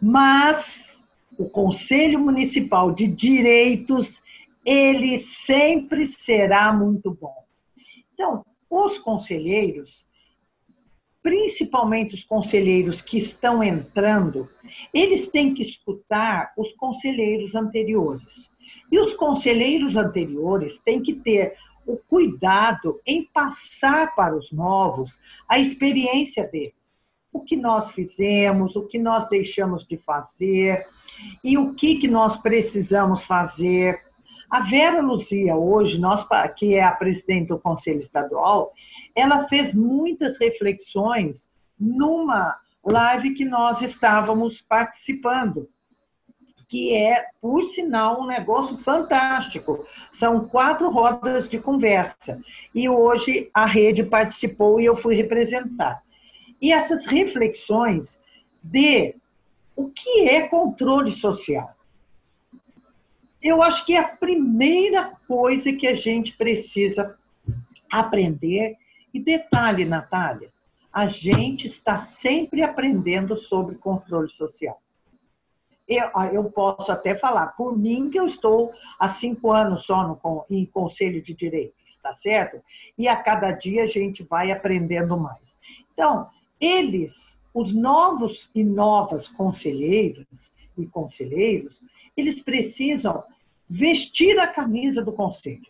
Mas 0.00 0.96
o 1.38 1.48
Conselho 1.48 2.18
Municipal 2.18 2.92
de 2.92 3.06
Direitos, 3.06 4.22
ele 4.64 5.20
sempre 5.20 6.06
será 6.06 6.72
muito 6.72 7.10
bom. 7.12 7.45
Então, 8.16 8.42
os 8.70 8.96
conselheiros, 8.96 10.06
principalmente 11.22 12.14
os 12.14 12.24
conselheiros 12.24 13.02
que 13.02 13.18
estão 13.18 13.62
entrando, 13.62 14.48
eles 14.92 15.28
têm 15.28 15.52
que 15.52 15.60
escutar 15.60 16.54
os 16.56 16.72
conselheiros 16.72 17.54
anteriores. 17.54 18.50
E 18.90 18.98
os 18.98 19.12
conselheiros 19.12 19.98
anteriores 19.98 20.78
têm 20.78 21.02
que 21.02 21.12
ter 21.12 21.56
o 21.86 21.98
cuidado 21.98 22.98
em 23.06 23.22
passar 23.22 24.14
para 24.14 24.34
os 24.34 24.50
novos 24.50 25.20
a 25.46 25.58
experiência 25.58 26.44
deles. 26.44 26.74
O 27.30 27.42
que 27.42 27.54
nós 27.54 27.92
fizemos, 27.92 28.76
o 28.76 28.86
que 28.86 28.98
nós 28.98 29.28
deixamos 29.28 29.86
de 29.86 29.98
fazer 29.98 30.86
e 31.44 31.58
o 31.58 31.74
que, 31.74 31.96
que 31.96 32.08
nós 32.08 32.34
precisamos 32.38 33.22
fazer. 33.22 33.98
A 34.50 34.60
Vera 34.60 35.00
Luzia, 35.00 35.56
hoje, 35.56 35.98
nós, 35.98 36.26
que 36.56 36.74
é 36.74 36.82
a 36.82 36.92
presidente 36.92 37.48
do 37.48 37.58
Conselho 37.58 38.00
Estadual, 38.00 38.72
ela 39.14 39.44
fez 39.44 39.74
muitas 39.74 40.38
reflexões 40.38 41.48
numa 41.78 42.56
live 42.84 43.34
que 43.34 43.44
nós 43.44 43.82
estávamos 43.82 44.60
participando 44.60 45.68
que 46.68 46.94
é, 46.94 47.26
por 47.40 47.62
sinal, 47.62 48.20
um 48.20 48.26
negócio 48.26 48.76
fantástico. 48.78 49.86
São 50.10 50.48
quatro 50.48 50.90
rodas 50.90 51.48
de 51.48 51.58
conversa. 51.58 52.40
E 52.74 52.88
hoje 52.88 53.50
a 53.54 53.64
rede 53.64 54.02
participou 54.02 54.80
e 54.80 54.84
eu 54.84 54.96
fui 54.96 55.14
representar. 55.14 56.02
E 56.60 56.72
essas 56.72 57.06
reflexões 57.06 58.18
de 58.62 59.14
o 59.76 59.88
que 59.88 60.28
é 60.28 60.48
controle 60.48 61.10
social. 61.10 61.75
Eu 63.46 63.62
acho 63.62 63.84
que 63.86 63.94
é 63.94 64.00
a 64.00 64.08
primeira 64.08 65.12
coisa 65.28 65.72
que 65.72 65.86
a 65.86 65.94
gente 65.94 66.36
precisa 66.36 67.16
aprender. 67.90 68.76
E 69.12 69.20
detalhe, 69.20 69.84
Natália, 69.84 70.52
a 70.92 71.06
gente 71.06 71.66
está 71.66 72.00
sempre 72.00 72.62
aprendendo 72.62 73.38
sobre 73.38 73.76
controle 73.76 74.30
social 74.30 74.80
eu, 75.88 76.10
eu 76.32 76.44
posso 76.50 76.90
até 76.90 77.14
falar 77.14 77.48
por 77.48 77.78
mim 77.78 78.10
que 78.10 78.18
eu 78.18 78.26
estou 78.26 78.72
há 78.98 79.06
cinco 79.06 79.52
anos 79.52 79.84
só 79.84 80.06
no, 80.06 80.44
em 80.50 80.66
Conselho 80.66 81.22
de 81.22 81.32
Direitos, 81.32 81.96
tá 82.02 82.16
certo? 82.16 82.60
E 82.98 83.06
a 83.06 83.16
cada 83.16 83.52
dia 83.52 83.84
a 83.84 83.86
gente 83.86 84.24
vai 84.24 84.50
aprendendo 84.50 85.16
mais. 85.16 85.56
Então, 85.92 86.28
eles, 86.60 87.40
os 87.54 87.72
novos 87.72 88.50
e 88.54 88.64
novas 88.64 89.28
conselheiros 89.28 90.50
e 90.76 90.86
conselheiros, 90.86 91.80
eles 92.16 92.42
precisam 92.42 93.22
vestir 93.68 94.38
a 94.38 94.46
camisa 94.46 95.02
do 95.02 95.12
conselho, 95.12 95.66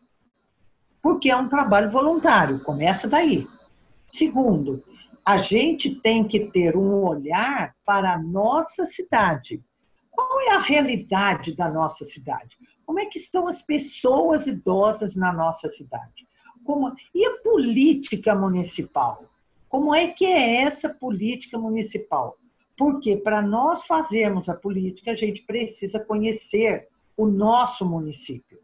porque 1.03 1.31
é 1.31 1.37
um 1.37 1.49
trabalho 1.49 1.91
voluntário, 1.91 2.61
começa 2.61 3.09
daí. 3.09 3.47
Segundo, 4.11 4.83
a 5.25 5.39
gente 5.39 5.95
tem 6.01 6.25
que 6.25 6.51
ter 6.51 6.77
um 6.77 7.05
olhar 7.05 7.75
para 7.85 8.15
a 8.15 8.23
nossa 8.23 8.85
cidade 8.85 9.63
qual 10.17 10.41
é 10.41 10.53
a 10.53 10.59
realidade 10.59 11.55
da 11.55 11.71
nossa 11.71 12.03
cidade? 12.07 12.57
Como 12.87 12.99
é 12.99 13.05
que 13.05 13.19
estão 13.19 13.47
as 13.47 13.61
pessoas 13.61 14.47
idosas 14.47 15.15
na 15.15 15.31
nossa 15.31 15.69
cidade? 15.69 16.25
Como, 16.65 16.91
e 17.15 17.27
a 17.27 17.37
política 17.43 18.35
municipal? 18.35 19.23
Como 19.69 19.95
é 19.95 20.09
que 20.09 20.25
é 20.25 20.63
essa 20.63 20.89
política 20.89 21.59
municipal? 21.59 22.39
Porque 22.79 23.19
para 23.19 23.43
nós 23.43 23.85
fazermos 23.85 24.49
a 24.49 24.55
política, 24.55 25.11
a 25.11 25.15
gente 25.15 25.43
precisa 25.43 26.03
conhecer 26.03 26.89
o 27.17 27.27
nosso 27.27 27.85
município. 27.85 28.59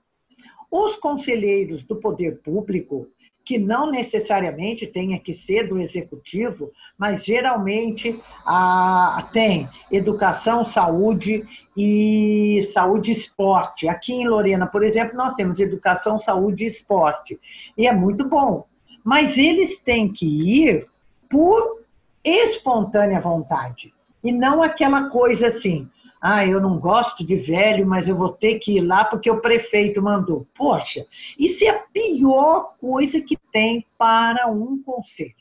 Os 0.71 0.97
conselheiros 0.97 1.85
do 1.85 1.97
poder 1.97 2.41
público, 2.43 3.09
que 3.45 3.59
não 3.59 3.91
necessariamente 3.91 4.87
tenha 4.87 5.19
que 5.19 5.35
ser 5.35 5.69
do 5.69 5.81
executivo, 5.81 6.71
mas 6.97 7.25
geralmente 7.25 8.19
ah, 8.47 9.29
tem 9.33 9.69
educação, 9.91 10.65
saúde 10.65 11.45
e 11.77 12.62
saúde 12.73 13.11
e 13.11 13.15
esporte. 13.15 13.88
Aqui 13.88 14.12
em 14.12 14.29
Lorena, 14.29 14.67
por 14.67 14.83
exemplo, 14.85 15.17
nós 15.17 15.35
temos 15.35 15.59
educação, 15.59 16.21
saúde 16.21 16.65
e 16.65 16.69
esporte. 16.69 17.38
E 17.77 17.87
é 17.87 17.93
muito 17.93 18.29
bom. 18.29 18.67
Mas 19.05 19.37
eles 19.37 19.79
têm 19.79 20.12
que 20.12 20.27
ir 20.27 20.87
por 21.29 21.83
espontânea 22.25 23.21
vontade. 23.21 23.93
E 24.23 24.31
não 24.31 24.62
aquela 24.62 25.11
coisa 25.11 25.49
assim, 25.49 25.88
ah, 26.23 26.47
eu 26.47 26.61
não 26.61 26.79
gosto 26.79 27.27
de 27.27 27.35
velho, 27.35 27.85
mas 27.85 28.07
eu 28.07 28.17
vou 28.17 28.29
ter 28.29 28.61
que 28.61 28.77
ir 28.77 28.81
lá 28.81 29.05
porque 29.05 29.29
o 29.29 29.41
prefeito 29.41 30.01
mandou. 30.01 30.47
Poxa, 30.55 31.05
isso 31.37 31.65
é 31.65 31.71
a 31.71 31.81
pior 31.81 32.77
coisa 32.79 33.21
que 33.21 33.37
tem 33.53 33.85
para 33.99 34.47
um 34.47 34.81
conselho, 34.81 35.35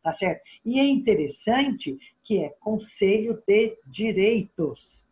tá 0.00 0.12
certo? 0.12 0.42
E 0.64 0.78
é 0.78 0.84
interessante 0.84 1.98
que 2.22 2.38
é 2.38 2.50
conselho 2.60 3.42
de 3.48 3.76
direitos. 3.84 5.04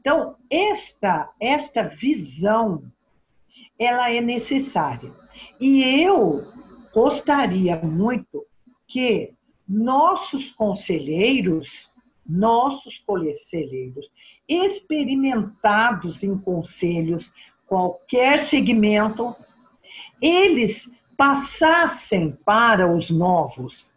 Então, 0.00 0.36
esta, 0.48 1.32
esta 1.40 1.82
visão, 1.82 2.84
ela 3.76 4.08
é 4.08 4.20
necessária. 4.20 5.12
E 5.60 5.82
eu 6.00 6.46
gostaria 6.94 7.76
muito 7.78 8.46
que 8.86 9.32
nossos 9.68 10.52
conselheiros 10.52 11.90
nossos 12.28 12.98
conselheiros, 12.98 14.10
experimentados 14.46 16.22
em 16.22 16.36
conselhos, 16.36 17.32
qualquer 17.66 18.40
segmento, 18.40 19.34
eles 20.20 20.90
passassem 21.16 22.32
para 22.44 22.92
os 22.92 23.10
novos. 23.10 23.92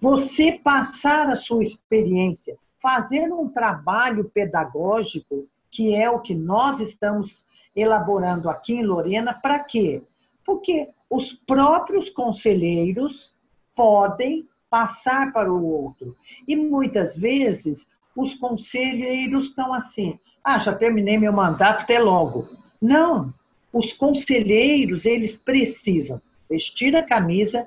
Você 0.00 0.52
passar 0.52 1.28
a 1.28 1.36
sua 1.36 1.62
experiência, 1.62 2.56
fazer 2.80 3.32
um 3.32 3.48
trabalho 3.48 4.30
pedagógico, 4.32 5.46
que 5.70 5.94
é 5.94 6.10
o 6.10 6.20
que 6.20 6.34
nós 6.34 6.80
estamos 6.80 7.46
elaborando 7.76 8.50
aqui 8.50 8.74
em 8.74 8.84
Lorena, 8.84 9.32
para 9.32 9.62
quê? 9.62 10.02
Porque 10.44 10.88
os 11.08 11.32
próprios 11.32 12.10
conselheiros 12.10 13.34
podem 13.74 14.48
passar 14.70 15.32
para 15.32 15.52
o 15.52 15.66
outro. 15.66 16.16
E 16.46 16.54
muitas 16.54 17.16
vezes 17.16 17.86
os 18.16 18.34
conselheiros 18.34 19.46
estão 19.46 19.74
assim: 19.74 20.18
ah, 20.42 20.58
já 20.58 20.72
terminei 20.72 21.18
meu 21.18 21.32
mandato, 21.32 21.82
até 21.82 21.98
logo. 21.98 22.48
Não, 22.80 23.34
os 23.72 23.92
conselheiros, 23.92 25.04
eles 25.04 25.36
precisam 25.36 26.20
vestir 26.48 26.96
a 26.96 27.02
camisa, 27.02 27.66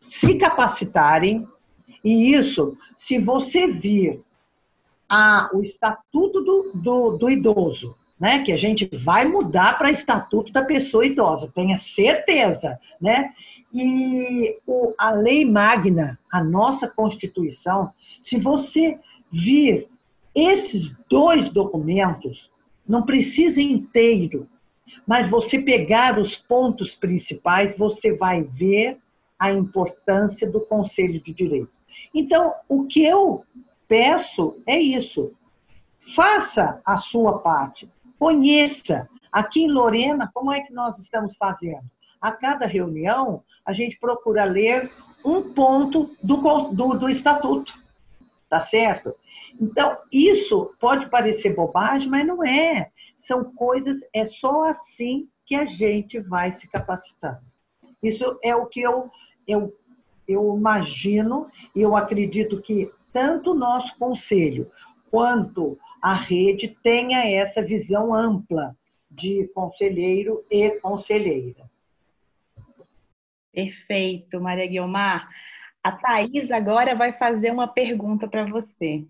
se 0.00 0.36
capacitarem, 0.36 1.46
e 2.04 2.34
isso, 2.34 2.76
se 2.96 3.18
você 3.18 3.66
vir 3.66 4.22
a, 5.08 5.50
o 5.52 5.62
estatuto 5.62 6.40
do, 6.42 6.72
do, 6.74 7.16
do 7.16 7.30
idoso, 7.30 7.94
né, 8.18 8.42
que 8.42 8.52
a 8.52 8.56
gente 8.56 8.88
vai 8.92 9.24
mudar 9.24 9.78
para 9.78 9.90
estatuto 9.90 10.52
da 10.52 10.64
pessoa 10.64 11.06
idosa, 11.06 11.52
tenha 11.54 11.76
certeza, 11.76 12.78
né? 13.00 13.32
E 13.72 14.58
o, 14.66 14.94
a 14.96 15.10
lei 15.10 15.44
magna, 15.44 16.18
a 16.32 16.42
nossa 16.42 16.88
Constituição, 16.88 17.92
se 18.22 18.38
você 18.38 18.98
vir 19.30 19.88
esses 20.34 20.94
dois 21.08 21.48
documentos, 21.48 22.50
não 22.86 23.02
precisa 23.02 23.60
inteiro, 23.60 24.48
mas 25.06 25.28
você 25.28 25.60
pegar 25.60 26.18
os 26.18 26.36
pontos 26.36 26.94
principais, 26.94 27.76
você 27.76 28.16
vai 28.16 28.42
ver 28.42 28.98
a 29.38 29.52
importância 29.52 30.50
do 30.50 30.60
Conselho 30.60 31.20
de 31.22 31.32
Direito. 31.32 31.70
Então, 32.14 32.54
o 32.68 32.86
que 32.86 33.04
eu 33.04 33.44
peço 33.86 34.60
é 34.66 34.78
isso. 34.78 35.32
Faça 36.14 36.80
a 36.84 36.96
sua 36.96 37.38
parte, 37.38 37.88
conheça. 38.18 39.08
Aqui 39.30 39.64
em 39.64 39.70
Lorena, 39.70 40.30
como 40.32 40.52
é 40.52 40.62
que 40.62 40.72
nós 40.72 40.98
estamos 40.98 41.36
fazendo? 41.36 41.84
A 42.20 42.32
cada 42.32 42.66
reunião, 42.66 43.42
a 43.64 43.72
gente 43.72 43.98
procura 43.98 44.44
ler 44.44 44.90
um 45.24 45.42
ponto 45.52 46.16
do, 46.22 46.36
do, 46.72 46.98
do 46.98 47.08
estatuto, 47.08 47.72
tá 48.48 48.60
certo? 48.60 49.14
Então, 49.60 49.98
isso 50.12 50.74
pode 50.80 51.08
parecer 51.10 51.54
bobagem, 51.54 52.08
mas 52.08 52.26
não 52.26 52.44
é. 52.44 52.90
São 53.18 53.44
coisas, 53.44 54.00
é 54.12 54.24
só 54.24 54.64
assim 54.68 55.28
que 55.44 55.54
a 55.54 55.64
gente 55.64 56.20
vai 56.20 56.52
se 56.52 56.68
capacitando. 56.68 57.42
Isso 58.02 58.38
é 58.42 58.54
o 58.54 58.66
que 58.66 58.80
eu, 58.80 59.10
eu, 59.46 59.74
eu 60.26 60.56
imagino 60.56 61.48
e 61.74 61.82
eu 61.82 61.96
acredito 61.96 62.62
que 62.62 62.90
tanto 63.12 63.50
o 63.52 63.58
nosso 63.58 63.98
conselho 63.98 64.70
quanto 65.10 65.78
a 66.00 66.14
rede 66.14 66.76
tenha 66.82 67.28
essa 67.28 67.60
visão 67.60 68.14
ampla 68.14 68.76
de 69.10 69.48
conselheiro 69.48 70.44
e 70.50 70.70
conselheira. 70.80 71.68
Perfeito, 73.58 74.40
Maria 74.40 74.68
Guilmar. 74.68 75.28
A 75.82 75.90
Thais 75.90 76.48
agora 76.52 76.94
vai 76.94 77.12
fazer 77.14 77.50
uma 77.50 77.66
pergunta 77.66 78.28
para 78.28 78.44
você. 78.44 79.02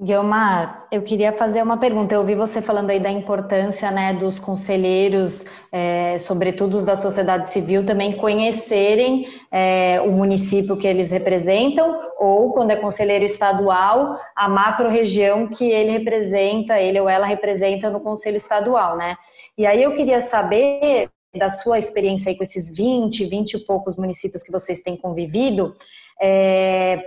Guilmar, 0.00 0.86
eu 0.92 1.02
queria 1.02 1.32
fazer 1.32 1.60
uma 1.64 1.76
pergunta. 1.76 2.14
Eu 2.14 2.20
ouvi 2.20 2.36
você 2.36 2.62
falando 2.62 2.90
aí 2.90 3.00
da 3.00 3.10
importância 3.10 3.90
né, 3.90 4.12
dos 4.12 4.38
conselheiros, 4.38 5.46
é, 5.72 6.16
sobretudo 6.18 6.76
os 6.76 6.84
da 6.84 6.94
sociedade 6.94 7.48
civil, 7.48 7.84
também 7.84 8.12
conhecerem 8.12 9.26
é, 9.50 10.00
o 10.00 10.12
município 10.12 10.76
que 10.76 10.86
eles 10.86 11.10
representam, 11.10 12.00
ou, 12.20 12.52
quando 12.52 12.70
é 12.70 12.76
conselheiro 12.76 13.24
estadual, 13.24 14.16
a 14.36 14.48
macro-região 14.48 15.48
que 15.48 15.68
ele 15.68 15.90
representa, 15.90 16.78
ele 16.78 17.00
ou 17.00 17.08
ela 17.08 17.26
representa 17.26 17.90
no 17.90 17.98
conselho 17.98 18.36
estadual, 18.36 18.96
né? 18.96 19.16
E 19.56 19.66
aí 19.66 19.82
eu 19.82 19.92
queria 19.92 20.20
saber 20.20 21.10
da 21.36 21.48
sua 21.48 21.78
experiência 21.78 22.30
aí 22.30 22.36
com 22.36 22.42
esses 22.42 22.74
20, 22.74 23.24
20 23.26 23.54
e 23.54 23.58
poucos 23.60 23.96
municípios 23.96 24.42
que 24.42 24.52
vocês 24.52 24.80
têm 24.80 24.96
convivido, 24.96 25.74
é, 26.20 26.98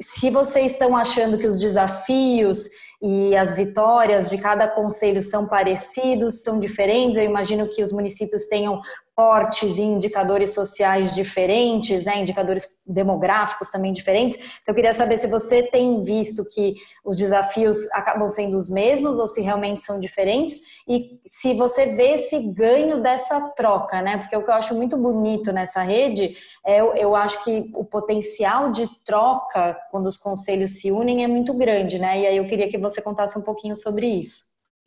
se 0.00 0.30
vocês 0.30 0.72
estão 0.72 0.96
achando 0.96 1.38
que 1.38 1.46
os 1.46 1.58
desafios 1.58 2.68
e 3.02 3.36
as 3.36 3.54
vitórias 3.54 4.30
de 4.30 4.38
cada 4.38 4.66
conselho 4.66 5.22
são 5.22 5.46
parecidos, 5.46 6.42
são 6.42 6.58
diferentes, 6.58 7.18
eu 7.18 7.24
imagino 7.24 7.68
que 7.68 7.82
os 7.82 7.92
municípios 7.92 8.46
tenham 8.46 8.80
portes 9.16 9.78
e 9.78 9.82
indicadores 9.82 10.50
sociais 10.50 11.14
diferentes, 11.14 12.04
né, 12.04 12.18
indicadores 12.18 12.66
demográficos 12.86 13.70
também 13.70 13.92
diferentes. 13.92 14.36
Então, 14.36 14.72
eu 14.72 14.74
queria 14.74 14.92
saber 14.92 15.18
se 15.18 15.28
você 15.28 15.62
tem 15.62 16.02
visto 16.02 16.44
que 16.44 16.74
os 17.04 17.16
desafios 17.16 17.76
acabam 17.92 18.28
sendo 18.28 18.56
os 18.56 18.68
mesmos 18.68 19.18
ou 19.18 19.28
se 19.28 19.40
realmente 19.40 19.82
são 19.82 20.00
diferentes 20.00 20.62
e 20.88 21.20
se 21.24 21.54
você 21.54 21.86
vê 21.86 22.14
esse 22.14 22.38
ganho 22.40 23.00
dessa 23.00 23.40
troca, 23.56 24.02
né? 24.02 24.18
Porque 24.18 24.36
o 24.36 24.42
que 24.42 24.50
eu 24.50 24.54
acho 24.54 24.74
muito 24.74 24.96
bonito 24.96 25.52
nessa 25.52 25.82
rede 25.82 26.36
é 26.66 26.80
eu, 26.80 26.94
eu 26.94 27.14
acho 27.14 27.42
que 27.44 27.70
o 27.74 27.84
potencial 27.84 28.72
de 28.72 28.88
troca 29.04 29.78
quando 29.90 30.06
os 30.06 30.18
conselhos 30.18 30.80
se 30.80 30.90
unem 30.90 31.24
é 31.24 31.28
muito 31.28 31.54
grande, 31.54 31.98
né? 31.98 32.20
E 32.20 32.26
aí 32.26 32.36
eu 32.36 32.48
queria 32.48 32.68
que 32.68 32.78
você 32.78 33.00
contasse 33.00 33.38
um 33.38 33.42
pouquinho 33.42 33.76
sobre 33.76 34.06
isso. 34.06 34.43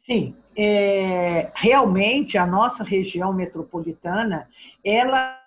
Sim, 0.07 0.33
é, 0.55 1.51
realmente 1.53 2.37
a 2.37 2.45
nossa 2.45 2.81
região 2.81 3.33
metropolitana 3.33 4.47
ela 4.81 5.37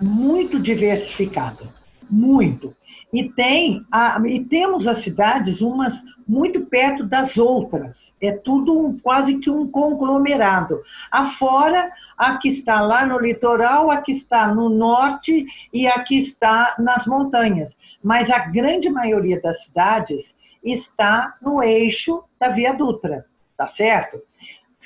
é 0.00 0.02
muito 0.02 0.58
diversificada, 0.58 1.66
muito. 2.10 2.74
E 3.12 3.28
tem 3.28 3.84
a, 3.92 4.18
e 4.26 4.42
temos 4.46 4.86
as 4.86 4.96
cidades 4.96 5.60
umas 5.60 6.02
muito 6.26 6.64
perto 6.64 7.04
das 7.04 7.36
outras. 7.36 8.14
É 8.18 8.32
tudo 8.32 8.80
um, 8.80 8.98
quase 8.98 9.38
que 9.38 9.50
um 9.50 9.70
conglomerado. 9.70 10.82
Afora, 11.10 11.92
a 12.16 12.38
que 12.38 12.48
está 12.48 12.80
lá 12.80 13.04
no 13.04 13.18
litoral, 13.18 13.90
a 13.90 13.98
que 13.98 14.12
está 14.12 14.46
no 14.54 14.70
norte 14.70 15.44
e 15.70 15.86
a 15.86 16.02
que 16.02 16.16
está 16.16 16.76
nas 16.78 17.04
montanhas. 17.04 17.76
Mas 18.02 18.30
a 18.30 18.38
grande 18.38 18.88
maioria 18.88 19.38
das 19.38 19.64
cidades 19.64 20.34
está 20.64 21.36
no 21.42 21.62
eixo 21.62 22.24
da 22.40 22.48
Via 22.48 22.72
Dutra 22.72 23.30
tá 23.62 23.68
certo? 23.68 24.20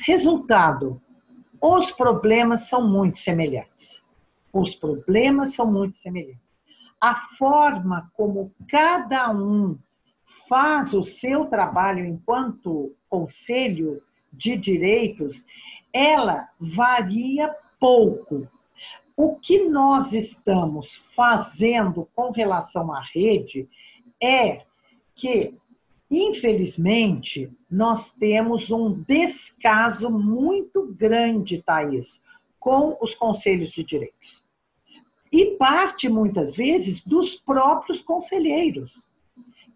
Resultado: 0.07 1.01
os 1.61 1.91
problemas 1.91 2.69
são 2.69 2.87
muito 2.87 3.19
semelhantes. 3.19 4.05
Os 4.53 4.75
problemas 4.75 5.55
são 5.55 5.71
muito 5.71 5.99
semelhantes. 5.99 6.45
A 7.01 7.15
forma 7.15 8.11
como 8.15 8.53
cada 8.69 9.31
um 9.31 9.79
faz 10.49 10.93
o 10.93 11.03
seu 11.03 11.47
trabalho 11.47 12.05
enquanto 12.05 12.95
conselho 13.09 14.03
de 14.31 14.57
direitos, 14.57 15.45
ela 15.93 16.49
varia 16.61 17.55
pouco. 17.81 18.47
O 19.17 19.37
que 19.37 19.67
nós 19.69 20.13
estamos 20.13 20.97
fazendo 21.15 22.07
com 22.15 22.31
relação 22.31 22.93
à 22.93 23.01
rede 23.01 23.67
é 24.23 24.67
que 25.15 25.55
Infelizmente, 26.11 27.51
nós 27.71 28.13
temos 28.13 28.71
um 28.71 28.93
descaso 28.93 30.09
muito 30.09 30.95
grande, 30.97 31.63
Thaís, 31.63 32.21
com 32.61 32.97
os 33.01 33.15
conselhos 33.15 33.71
de 33.71 33.83
direitos. 33.83 34.45
E 35.33 35.57
parte, 35.57 36.09
muitas 36.09 36.55
vezes, 36.55 37.01
dos 37.01 37.35
próprios 37.35 38.01
conselheiros, 38.03 39.07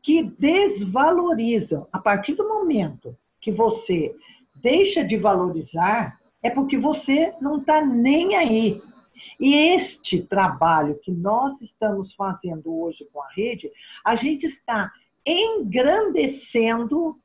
que 0.02 0.22
desvalorizam. 0.22 1.86
A 1.92 1.98
partir 1.98 2.34
do 2.34 2.48
momento 2.48 3.16
que 3.40 3.50
você 3.50 4.14
deixa 4.54 5.04
de 5.04 5.16
valorizar, 5.16 6.20
é 6.42 6.50
porque 6.50 6.78
você 6.78 7.34
não 7.40 7.58
está 7.58 7.84
nem 7.84 8.36
aí. 8.36 8.80
E 9.38 9.54
este 9.54 10.22
trabalho 10.22 10.98
que 11.02 11.10
nós 11.10 11.60
estamos 11.60 12.14
fazendo 12.14 12.74
hoje 12.80 13.06
com 13.12 13.20
a 13.20 13.28
rede, 13.30 13.70
a 14.04 14.14
gente 14.14 14.46
está 14.46 14.92
engrandecendo 15.26 17.16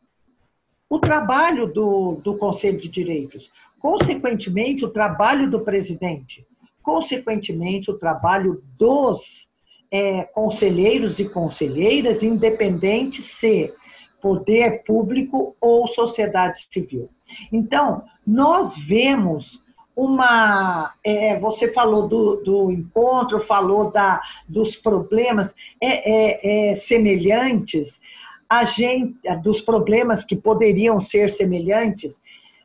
o 0.90 1.00
trabalho 1.00 1.68
do, 1.68 2.22
do 2.24 2.38
Conselho 2.38 2.80
de 2.80 2.88
Direitos, 2.90 3.52
consequentemente, 3.80 4.86
o 4.86 4.90
trabalho 4.90 5.50
do 5.50 5.62
presidente, 5.62 6.46
consequentemente, 6.82 7.90
o 7.90 7.98
trabalho 7.98 8.64
dos 8.78 9.50
é, 9.92 10.24
conselheiros 10.24 11.20
e 11.20 11.30
conselheiras, 11.30 12.22
independente 12.22 13.22
se 13.22 13.74
poder 14.22 14.84
público 14.84 15.56
ou 15.62 15.88
sociedade 15.88 16.66
civil. 16.70 17.10
Então, 17.52 18.04
nós 18.26 18.76
vemos 18.78 19.62
uma. 19.96 20.94
É, 21.04 21.40
você 21.40 21.72
falou 21.72 22.08
do, 22.08 22.44
do, 22.44 22.72
encontro, 22.72 23.40
falou 23.40 23.92
da, 23.92 24.22
dos 24.48 24.76
problemas 24.76 25.56
é, 25.82 26.12
é, 26.12 26.72
é, 26.72 26.76
semelhantes, 26.76 28.02
a 28.50 28.66
gente, 28.66 29.16
dos 29.42 29.62
problemas 29.62 30.26
que 30.26 30.36
poderiam 30.36 31.00
ser 31.00 31.32
semelhantes, 31.32 32.22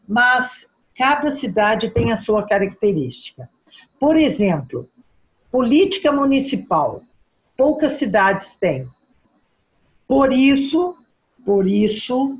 mas 0.06 0.68
cada 0.96 1.30
cidade 1.30 1.90
tem 1.90 2.12
a 2.12 2.20
sua 2.20 2.42
característica. 2.42 3.48
Por 3.98 4.16
exemplo, 4.16 4.88
política 5.50 6.10
municipal, 6.10 7.02
poucas 7.56 7.94
cidades 7.94 8.56
têm. 8.56 8.86
Por 10.08 10.32
isso, 10.32 10.96
por 11.44 11.66
isso 11.66 12.38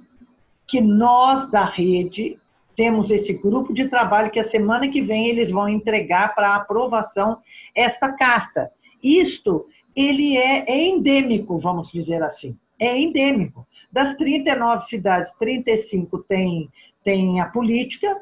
que 0.66 0.81
nós 0.81 1.50
da 1.50 1.64
rede 1.64 2.37
temos 2.80 3.10
esse 3.10 3.34
grupo 3.34 3.74
de 3.74 3.88
trabalho 3.88 4.30
que 4.30 4.38
a 4.38 4.42
semana 4.42 4.88
que 4.88 5.02
vem 5.02 5.28
eles 5.28 5.50
vão 5.50 5.68
entregar 5.68 6.34
para 6.34 6.54
aprovação 6.54 7.36
esta 7.74 8.10
carta. 8.10 8.72
Isto, 9.02 9.66
ele 9.94 10.38
é, 10.38 10.64
endêmico, 10.88 11.58
vamos 11.58 11.92
dizer 11.92 12.22
assim. 12.22 12.56
É 12.78 12.98
endêmico. 12.98 13.66
Das 13.92 14.14
39 14.14 14.86
cidades, 14.86 15.30
35 15.32 16.20
tem, 16.20 16.70
tem 17.04 17.38
a 17.38 17.50
política, 17.50 18.16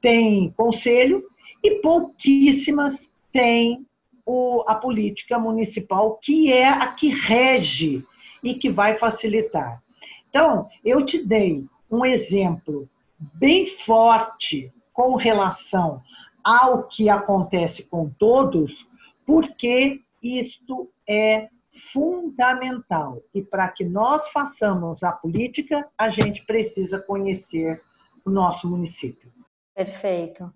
tem 0.00 0.48
conselho, 0.52 1.24
e 1.60 1.80
pouquíssimas 1.80 3.10
têm 3.32 3.84
o, 4.24 4.62
a 4.68 4.76
política 4.76 5.40
municipal, 5.40 6.20
que 6.22 6.52
é 6.52 6.68
a 6.68 6.86
que 6.86 7.08
rege 7.08 8.04
e 8.44 8.54
que 8.54 8.70
vai 8.70 8.94
facilitar. 8.94 9.82
Então, 10.30 10.68
eu 10.84 11.04
te 11.04 11.26
dei 11.26 11.66
um 11.90 12.04
exemplo 12.04 12.88
bem 13.18 13.66
forte 13.66 14.72
com 14.92 15.14
relação 15.14 16.02
ao 16.42 16.84
que 16.84 17.08
acontece 17.08 17.84
com 17.84 18.08
todos, 18.08 18.86
porque 19.26 20.00
isto 20.22 20.90
é 21.06 21.48
fundamental. 21.92 23.22
E 23.34 23.42
para 23.42 23.68
que 23.68 23.84
nós 23.84 24.28
façamos 24.28 25.02
a 25.02 25.12
política, 25.12 25.86
a 25.96 26.08
gente 26.08 26.44
precisa 26.44 26.98
conhecer 26.98 27.82
o 28.24 28.30
nosso 28.30 28.68
município. 28.68 29.30
Perfeito. 29.74 30.52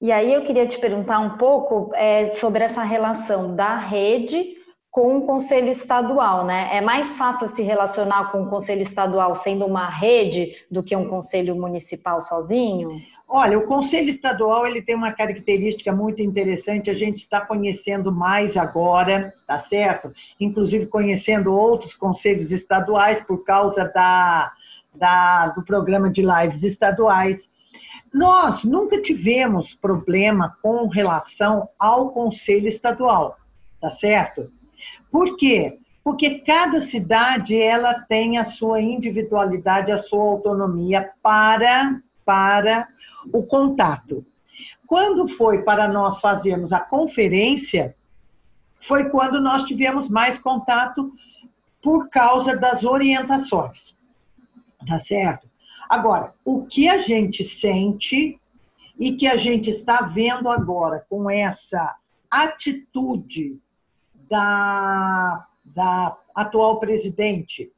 E 0.00 0.12
aí 0.12 0.32
eu 0.32 0.42
queria 0.42 0.66
te 0.66 0.78
perguntar 0.78 1.18
um 1.18 1.36
pouco 1.36 1.92
é, 1.94 2.34
sobre 2.36 2.62
essa 2.62 2.82
relação 2.82 3.54
da 3.54 3.76
rede 3.76 4.57
com 4.98 5.18
o 5.18 5.22
conselho 5.22 5.68
estadual, 5.68 6.44
né? 6.44 6.70
É 6.72 6.80
mais 6.80 7.16
fácil 7.16 7.46
se 7.46 7.62
relacionar 7.62 8.32
com 8.32 8.42
o 8.42 8.48
conselho 8.48 8.82
estadual 8.82 9.32
sendo 9.32 9.64
uma 9.64 9.88
rede 9.88 10.56
do 10.68 10.82
que 10.82 10.96
um 10.96 11.06
conselho 11.06 11.54
municipal 11.54 12.20
sozinho? 12.20 13.00
Olha, 13.28 13.56
o 13.56 13.66
Conselho 13.66 14.08
Estadual 14.08 14.66
ele 14.66 14.82
tem 14.82 14.96
uma 14.96 15.12
característica 15.12 15.92
muito 15.92 16.20
interessante, 16.20 16.90
a 16.90 16.94
gente 16.94 17.18
está 17.18 17.40
conhecendo 17.40 18.10
mais 18.10 18.56
agora, 18.56 19.32
tá 19.46 19.56
certo? 19.56 20.12
Inclusive 20.40 20.86
conhecendo 20.86 21.54
outros 21.54 21.94
conselhos 21.94 22.50
estaduais 22.50 23.20
por 23.20 23.44
causa 23.44 23.84
da, 23.84 24.50
da, 24.92 25.46
do 25.48 25.62
programa 25.62 26.10
de 26.10 26.22
lives 26.22 26.64
estaduais. 26.64 27.48
Nós 28.12 28.64
nunca 28.64 29.00
tivemos 29.00 29.74
problema 29.74 30.56
com 30.60 30.88
relação 30.88 31.68
ao 31.78 32.10
Conselho 32.10 32.66
Estadual, 32.66 33.36
tá 33.80 33.92
certo? 33.92 34.57
Por 35.10 35.36
quê? 35.36 35.78
Porque 36.02 36.38
cada 36.38 36.80
cidade 36.80 37.60
ela 37.60 37.94
tem 37.94 38.38
a 38.38 38.44
sua 38.44 38.80
individualidade, 38.80 39.92
a 39.92 39.98
sua 39.98 40.24
autonomia 40.24 41.10
para 41.22 42.00
para 42.24 42.86
o 43.32 43.46
contato. 43.46 44.24
Quando 44.86 45.26
foi 45.26 45.62
para 45.62 45.88
nós 45.88 46.20
fazermos 46.20 46.72
a 46.72 46.80
conferência, 46.80 47.96
foi 48.80 49.08
quando 49.10 49.40
nós 49.40 49.64
tivemos 49.64 50.08
mais 50.08 50.38
contato 50.38 51.12
por 51.82 52.08
causa 52.10 52.56
das 52.56 52.84
orientações. 52.84 53.96
Tá 54.86 54.98
certo? 54.98 55.48
Agora, 55.88 56.34
o 56.44 56.66
que 56.66 56.88
a 56.88 56.98
gente 56.98 57.42
sente 57.42 58.38
e 58.98 59.12
que 59.12 59.26
a 59.26 59.36
gente 59.36 59.70
está 59.70 60.02
vendo 60.02 60.48
agora 60.50 61.06
com 61.08 61.30
essa 61.30 61.96
atitude 62.30 63.58
da, 64.28 65.46
da 65.64 66.16
atual 66.34 66.78
presidente 66.78 67.72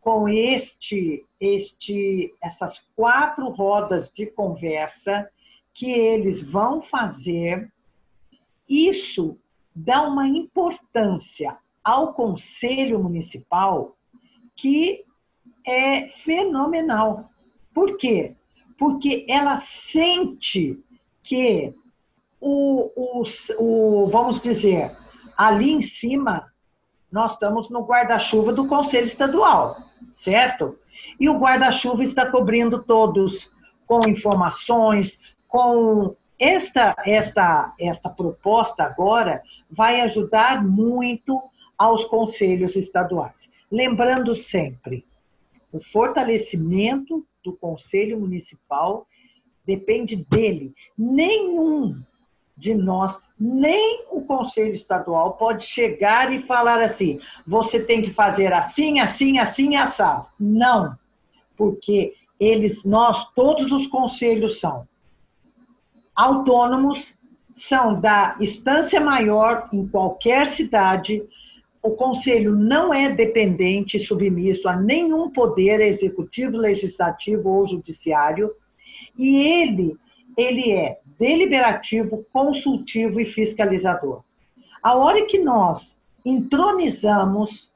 com 0.00 0.28
este, 0.28 1.24
este, 1.40 2.34
essas 2.42 2.84
quatro 2.96 3.48
rodas 3.50 4.10
de 4.10 4.26
conversa 4.26 5.30
que 5.72 5.90
eles 5.90 6.42
vão 6.42 6.82
fazer, 6.82 7.72
isso 8.68 9.38
dá 9.74 10.02
uma 10.02 10.26
importância 10.26 11.56
ao 11.82 12.14
Conselho 12.14 13.02
Municipal 13.02 13.96
que 14.56 15.04
é 15.66 16.08
fenomenal. 16.08 17.30
Por 17.72 17.96
quê? 17.96 18.34
Porque 18.76 19.24
ela 19.28 19.60
sente 19.60 20.82
que 21.22 21.72
o, 22.40 22.90
o, 22.96 23.24
o 23.58 24.06
vamos 24.08 24.40
dizer, 24.40 24.90
ali 25.46 25.72
em 25.72 25.82
cima 25.82 26.52
nós 27.10 27.32
estamos 27.32 27.68
no 27.68 27.84
guarda-chuva 27.84 28.52
do 28.52 28.66
Conselho 28.66 29.06
Estadual, 29.06 29.76
certo? 30.14 30.78
E 31.20 31.28
o 31.28 31.38
guarda-chuva 31.38 32.04
está 32.04 32.30
cobrindo 32.30 32.82
todos 32.82 33.50
com 33.86 34.00
informações, 34.08 35.36
com 35.48 36.16
esta 36.38 36.94
esta 37.04 37.74
esta 37.78 38.08
proposta 38.08 38.82
agora 38.84 39.42
vai 39.70 40.00
ajudar 40.00 40.64
muito 40.64 41.42
aos 41.76 42.04
conselhos 42.04 42.76
estaduais. 42.76 43.50
Lembrando 43.70 44.34
sempre, 44.34 45.04
o 45.72 45.80
fortalecimento 45.80 47.26
do 47.44 47.52
conselho 47.52 48.18
municipal 48.18 49.06
depende 49.66 50.16
dele. 50.16 50.72
Nenhum 50.96 52.00
de 52.56 52.74
nós, 52.74 53.18
nem 53.44 54.04
o 54.08 54.20
Conselho 54.22 54.72
Estadual 54.72 55.32
pode 55.32 55.64
chegar 55.64 56.32
e 56.32 56.42
falar 56.42 56.80
assim: 56.80 57.20
você 57.44 57.82
tem 57.82 58.00
que 58.00 58.10
fazer 58.12 58.52
assim, 58.52 59.00
assim, 59.00 59.40
assim, 59.40 59.74
assado. 59.74 60.26
Não, 60.38 60.96
porque 61.56 62.14
eles, 62.38 62.84
nós, 62.84 63.32
todos 63.34 63.72
os 63.72 63.88
conselhos 63.88 64.60
são 64.60 64.86
autônomos, 66.14 67.18
são 67.56 68.00
da 68.00 68.36
instância 68.40 69.00
maior 69.00 69.68
em 69.72 69.88
qualquer 69.88 70.46
cidade. 70.46 71.20
O 71.82 71.96
conselho 71.96 72.54
não 72.54 72.94
é 72.94 73.08
dependente, 73.10 73.98
submisso 73.98 74.68
a 74.68 74.76
nenhum 74.76 75.30
poder 75.30 75.80
executivo, 75.80 76.56
legislativo 76.56 77.48
ou 77.48 77.66
judiciário, 77.66 78.52
e 79.18 79.36
ele 79.36 79.96
ele 80.36 80.72
é 80.72 80.98
deliberativo, 81.18 82.26
consultivo 82.32 83.20
e 83.20 83.24
fiscalizador. 83.24 84.22
A 84.82 84.94
hora 84.94 85.24
que 85.26 85.38
nós 85.38 86.00
entronizamos 86.24 87.72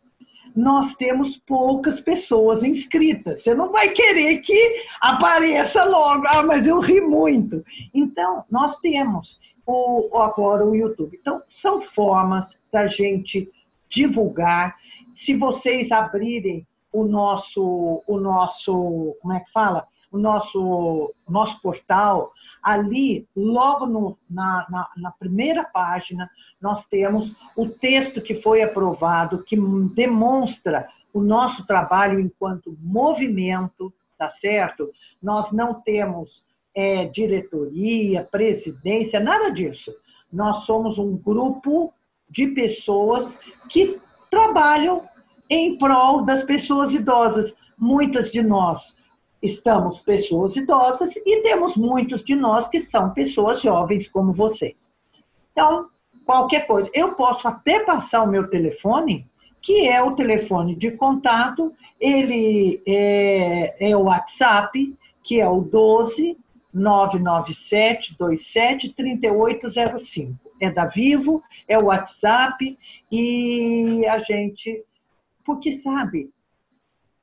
nós 0.57 0.95
temos 0.95 1.37
poucas 1.37 1.99
pessoas 1.99 2.63
inscritas. 2.63 3.43
Você 3.43 3.53
não 3.53 3.71
vai 3.71 3.89
querer 3.89 4.39
que 4.39 4.83
apareça 4.99 5.83
logo. 5.85 6.23
Ah, 6.25 6.41
mas 6.41 6.65
eu 6.65 6.79
ri 6.79 6.99
muito. 6.99 7.63
Então, 7.93 8.43
nós 8.49 8.79
temos 8.79 9.39
o, 9.67 10.17
agora 10.17 10.65
o 10.65 10.75
YouTube. 10.75 11.15
Então, 11.21 11.43
são 11.47 11.79
formas 11.79 12.57
da 12.73 12.87
gente 12.87 13.47
divulgar. 13.87 14.75
Se 15.13 15.35
vocês 15.35 15.91
abrirem 15.91 16.65
o 16.91 17.03
nosso, 17.03 18.01
o 18.07 18.19
nosso, 18.19 19.15
como 19.21 19.33
é 19.35 19.39
que 19.41 19.51
fala? 19.51 19.87
O 20.11 20.17
nosso, 20.17 21.13
nosso 21.27 21.61
portal, 21.61 22.31
ali, 22.63 23.27
logo 23.35 23.85
no, 23.85 24.17
na, 24.29 24.65
na, 24.69 24.87
na, 24.97 25.11
primeira 25.11 25.63
página, 25.63 26.29
nós 26.61 26.85
temos 26.85 27.35
o 27.55 27.67
texto 27.67 28.21
que 28.21 28.35
foi 28.35 28.61
aprovado, 28.61 29.43
que 29.43 29.57
demonstra 29.93 30.87
o 31.13 31.21
nosso 31.21 31.65
trabalho 31.65 32.19
enquanto 32.19 32.77
movimento, 32.81 33.93
tá 34.17 34.29
certo? 34.29 34.91
Nós 35.21 35.51
não 35.51 35.73
temos 35.73 36.43
é, 36.73 37.05
diretoria, 37.05 38.23
presidência, 38.23 39.19
nada 39.19 39.51
disso. 39.51 39.93
Nós 40.31 40.59
somos 40.59 40.97
um 40.97 41.17
grupo 41.17 41.91
de 42.29 42.47
pessoas 42.47 43.39
que 43.69 43.97
trabalham 44.29 45.07
em 45.49 45.77
prol 45.77 46.23
das 46.23 46.43
pessoas 46.43 46.93
idosas. 46.93 47.55
Muitas 47.77 48.31
de 48.31 48.41
nós 48.41 48.96
estamos 49.41 50.01
pessoas 50.01 50.55
idosas 50.55 51.15
e 51.15 51.41
temos 51.41 51.75
muitos 51.75 52.23
de 52.23 52.35
nós 52.35 52.67
que 52.67 52.79
são 52.79 53.11
pessoas 53.11 53.61
jovens 53.61 54.07
como 54.07 54.33
vocês. 54.33 54.91
Então, 55.51 55.87
qualquer 56.25 56.67
coisa, 56.67 56.89
eu 56.93 57.13
posso 57.15 57.47
até 57.47 57.79
passar 57.79 58.23
o 58.23 58.27
meu 58.27 58.49
telefone, 58.49 59.25
que 59.61 59.87
é 59.87 60.01
o 60.01 60.15
telefone 60.15 60.75
de 60.75 60.91
contato, 60.91 61.73
ele 61.99 62.81
é, 62.85 63.89
é 63.89 63.95
o 63.95 64.03
WhatsApp, 64.03 64.95
que 65.23 65.39
é 65.39 65.49
o 65.49 65.61
12 65.61 66.37
997 66.73 68.15
27 68.19 68.93
3805. 68.93 70.47
É 70.59 70.69
da 70.69 70.85
Vivo, 70.85 71.43
é 71.67 71.77
o 71.77 71.85
WhatsApp 71.85 72.77
e 73.11 74.05
a 74.07 74.19
gente. 74.19 74.83
Porque, 75.45 75.71
sabe, 75.71 76.29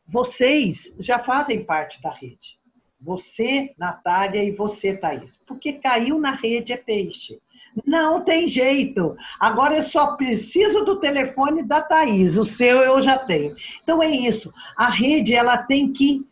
vocês 0.07 0.93
já 0.99 1.19
fazem 1.19 1.65
parte 1.65 2.01
da 2.03 2.11
rede. 2.11 2.59
Você, 3.01 3.75
Natália, 3.77 4.43
e 4.43 4.51
você, 4.51 4.97
Thaís. 4.97 5.39
Porque 5.47 5.75
caiu 5.75 6.19
na 6.19 6.33
rede 6.33 6.73
é 6.73 6.77
peixe. 6.77 7.39
Não 7.85 8.25
tem 8.25 8.47
jeito. 8.47 9.17
Agora 9.39 9.77
eu 9.77 9.83
só 9.83 10.17
preciso 10.17 10.85
do 10.85 10.97
telefone 10.97 11.63
da 11.63 11.83
Thaís. 11.83 12.37
O 12.37 12.45
seu 12.45 12.79
eu 12.83 13.03
já 13.03 13.19
tenho. 13.19 13.55
Então 13.83 14.03
é 14.03 14.09
isso. 14.09 14.53
A 14.77 14.89
rede 14.89 15.35
ela 15.35 15.59
tem 15.59 15.93
que 15.93 16.27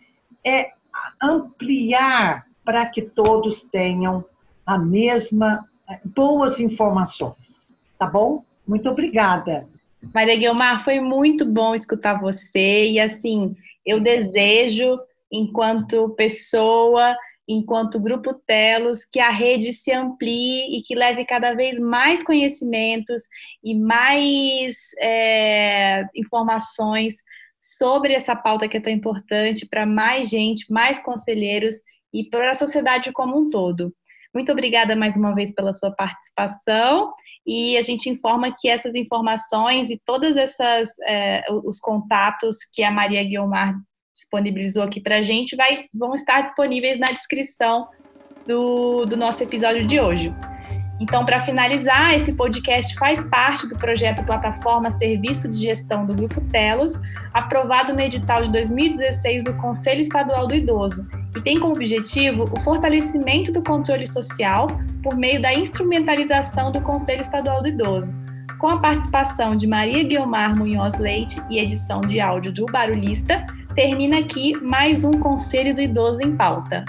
é, 0.45 0.71
ampliar 1.21 2.47
para 2.65 2.87
que 2.87 3.03
todos 3.03 3.63
tenham 3.63 4.25
a 4.65 4.79
mesma 4.79 5.69
boas 6.05 6.61
informações. 6.61 7.55
Tá 7.99 8.07
bom? 8.07 8.45
Muito 8.67 8.89
obrigada. 8.89 9.67
Maria 10.15 10.37
Guilmar, 10.37 10.85
foi 10.85 11.01
muito 11.01 11.45
bom 11.45 11.75
escutar 11.75 12.21
você 12.21 12.89
e 12.89 13.01
assim, 13.01 13.55
eu 13.85 14.01
desejo, 14.01 14.99
enquanto 15.31 16.15
pessoa, 16.15 17.17
enquanto 17.47 18.01
Grupo 18.01 18.35
Telos, 18.35 19.05
que 19.05 19.21
a 19.21 19.31
rede 19.31 19.73
se 19.73 19.93
amplie 19.93 20.77
e 20.77 20.83
que 20.83 20.95
leve 20.95 21.25
cada 21.25 21.55
vez 21.55 21.79
mais 21.79 22.23
conhecimentos 22.23 23.23
e 23.63 23.75
mais 23.75 24.91
é, 25.01 26.05
informações 26.15 27.17
sobre 27.61 28.13
essa 28.15 28.35
pauta 28.35 28.69
que 28.69 28.77
é 28.77 28.81
tão 28.81 28.93
importante 28.93 29.67
para 29.69 29.87
mais 29.87 30.29
gente, 30.29 30.71
mais 30.71 30.99
conselheiros 30.99 31.77
e 32.13 32.25
para 32.25 32.51
a 32.51 32.55
sociedade 32.55 33.13
como 33.13 33.39
um 33.39 33.51
todo. 33.51 33.95
Muito 34.35 34.51
obrigada 34.51 34.97
mais 34.97 35.17
uma 35.17 35.35
vez 35.35 35.55
pela 35.55 35.73
sua 35.73 35.93
participação 35.93 37.13
e 37.47 37.77
a 37.77 37.83
gente 37.83 38.09
informa 38.09 38.55
que 38.57 38.69
essas 38.69 38.95
informações 38.95 39.91
e 39.91 40.01
todas 40.05 40.37
essas 40.37 40.89
é, 41.07 41.45
os 41.65 41.81
contatos 41.81 42.59
que 42.73 42.83
a 42.83 42.91
Maria 42.91 43.25
Guiomar 43.25 43.75
disponibilizou 44.15 44.83
aqui 44.83 45.01
para 45.01 45.17
a 45.17 45.23
gente 45.23 45.57
vai, 45.57 45.87
vão 45.93 46.15
estar 46.15 46.43
disponíveis 46.43 46.99
na 46.99 47.07
descrição 47.07 47.89
do, 48.47 49.05
do 49.05 49.17
nosso 49.17 49.43
episódio 49.43 49.85
de 49.87 50.01
hoje. 50.01 50.33
Então, 51.03 51.25
para 51.25 51.41
finalizar, 51.41 52.15
esse 52.15 52.33
podcast 52.33 52.95
faz 52.95 53.25
parte 53.25 53.69
do 53.69 53.75
projeto 53.75 54.25
Plataforma 54.25 54.97
Serviço 54.99 55.51
de 55.51 55.57
Gestão 55.57 56.07
do 56.07 56.15
Grupo 56.15 56.41
Telos, 56.43 56.93
aprovado 57.35 57.93
no 57.93 58.01
edital 58.01 58.45
de 58.45 58.53
2016 58.53 59.43
do 59.43 59.53
Conselho 59.55 60.01
Estadual 60.01 60.47
do 60.47 60.55
Idoso, 60.55 61.05
e 61.37 61.41
tem 61.41 61.59
como 61.59 61.75
objetivo 61.75 62.45
o 62.57 62.61
fortalecimento 62.61 63.51
do 63.51 63.61
controle 63.65 64.07
social 64.07 64.69
por 65.03 65.17
meio 65.17 65.43
da 65.43 65.53
instrumentalização 65.53 66.71
do 66.71 66.81
Conselho 66.81 67.23
Estadual 67.23 67.63
do 67.63 67.69
Idoso, 67.69 68.15
com 68.61 68.69
a 68.69 68.79
participação 68.79 69.57
de 69.57 69.67
Maria 69.67 70.05
Guilmar 70.05 70.57
Munhoz 70.57 70.95
Leite 70.99 71.43
e 71.51 71.59
edição 71.59 72.01
de 72.01 72.21
áudio 72.21 72.53
do 72.53 72.65
Barulhista, 72.67 73.45
termina 73.75 74.21
aqui 74.21 74.57
mais 74.63 75.03
um 75.03 75.11
Conselho 75.11 75.75
do 75.75 75.81
Idoso 75.81 76.23
em 76.23 76.37
Pauta. 76.37 76.85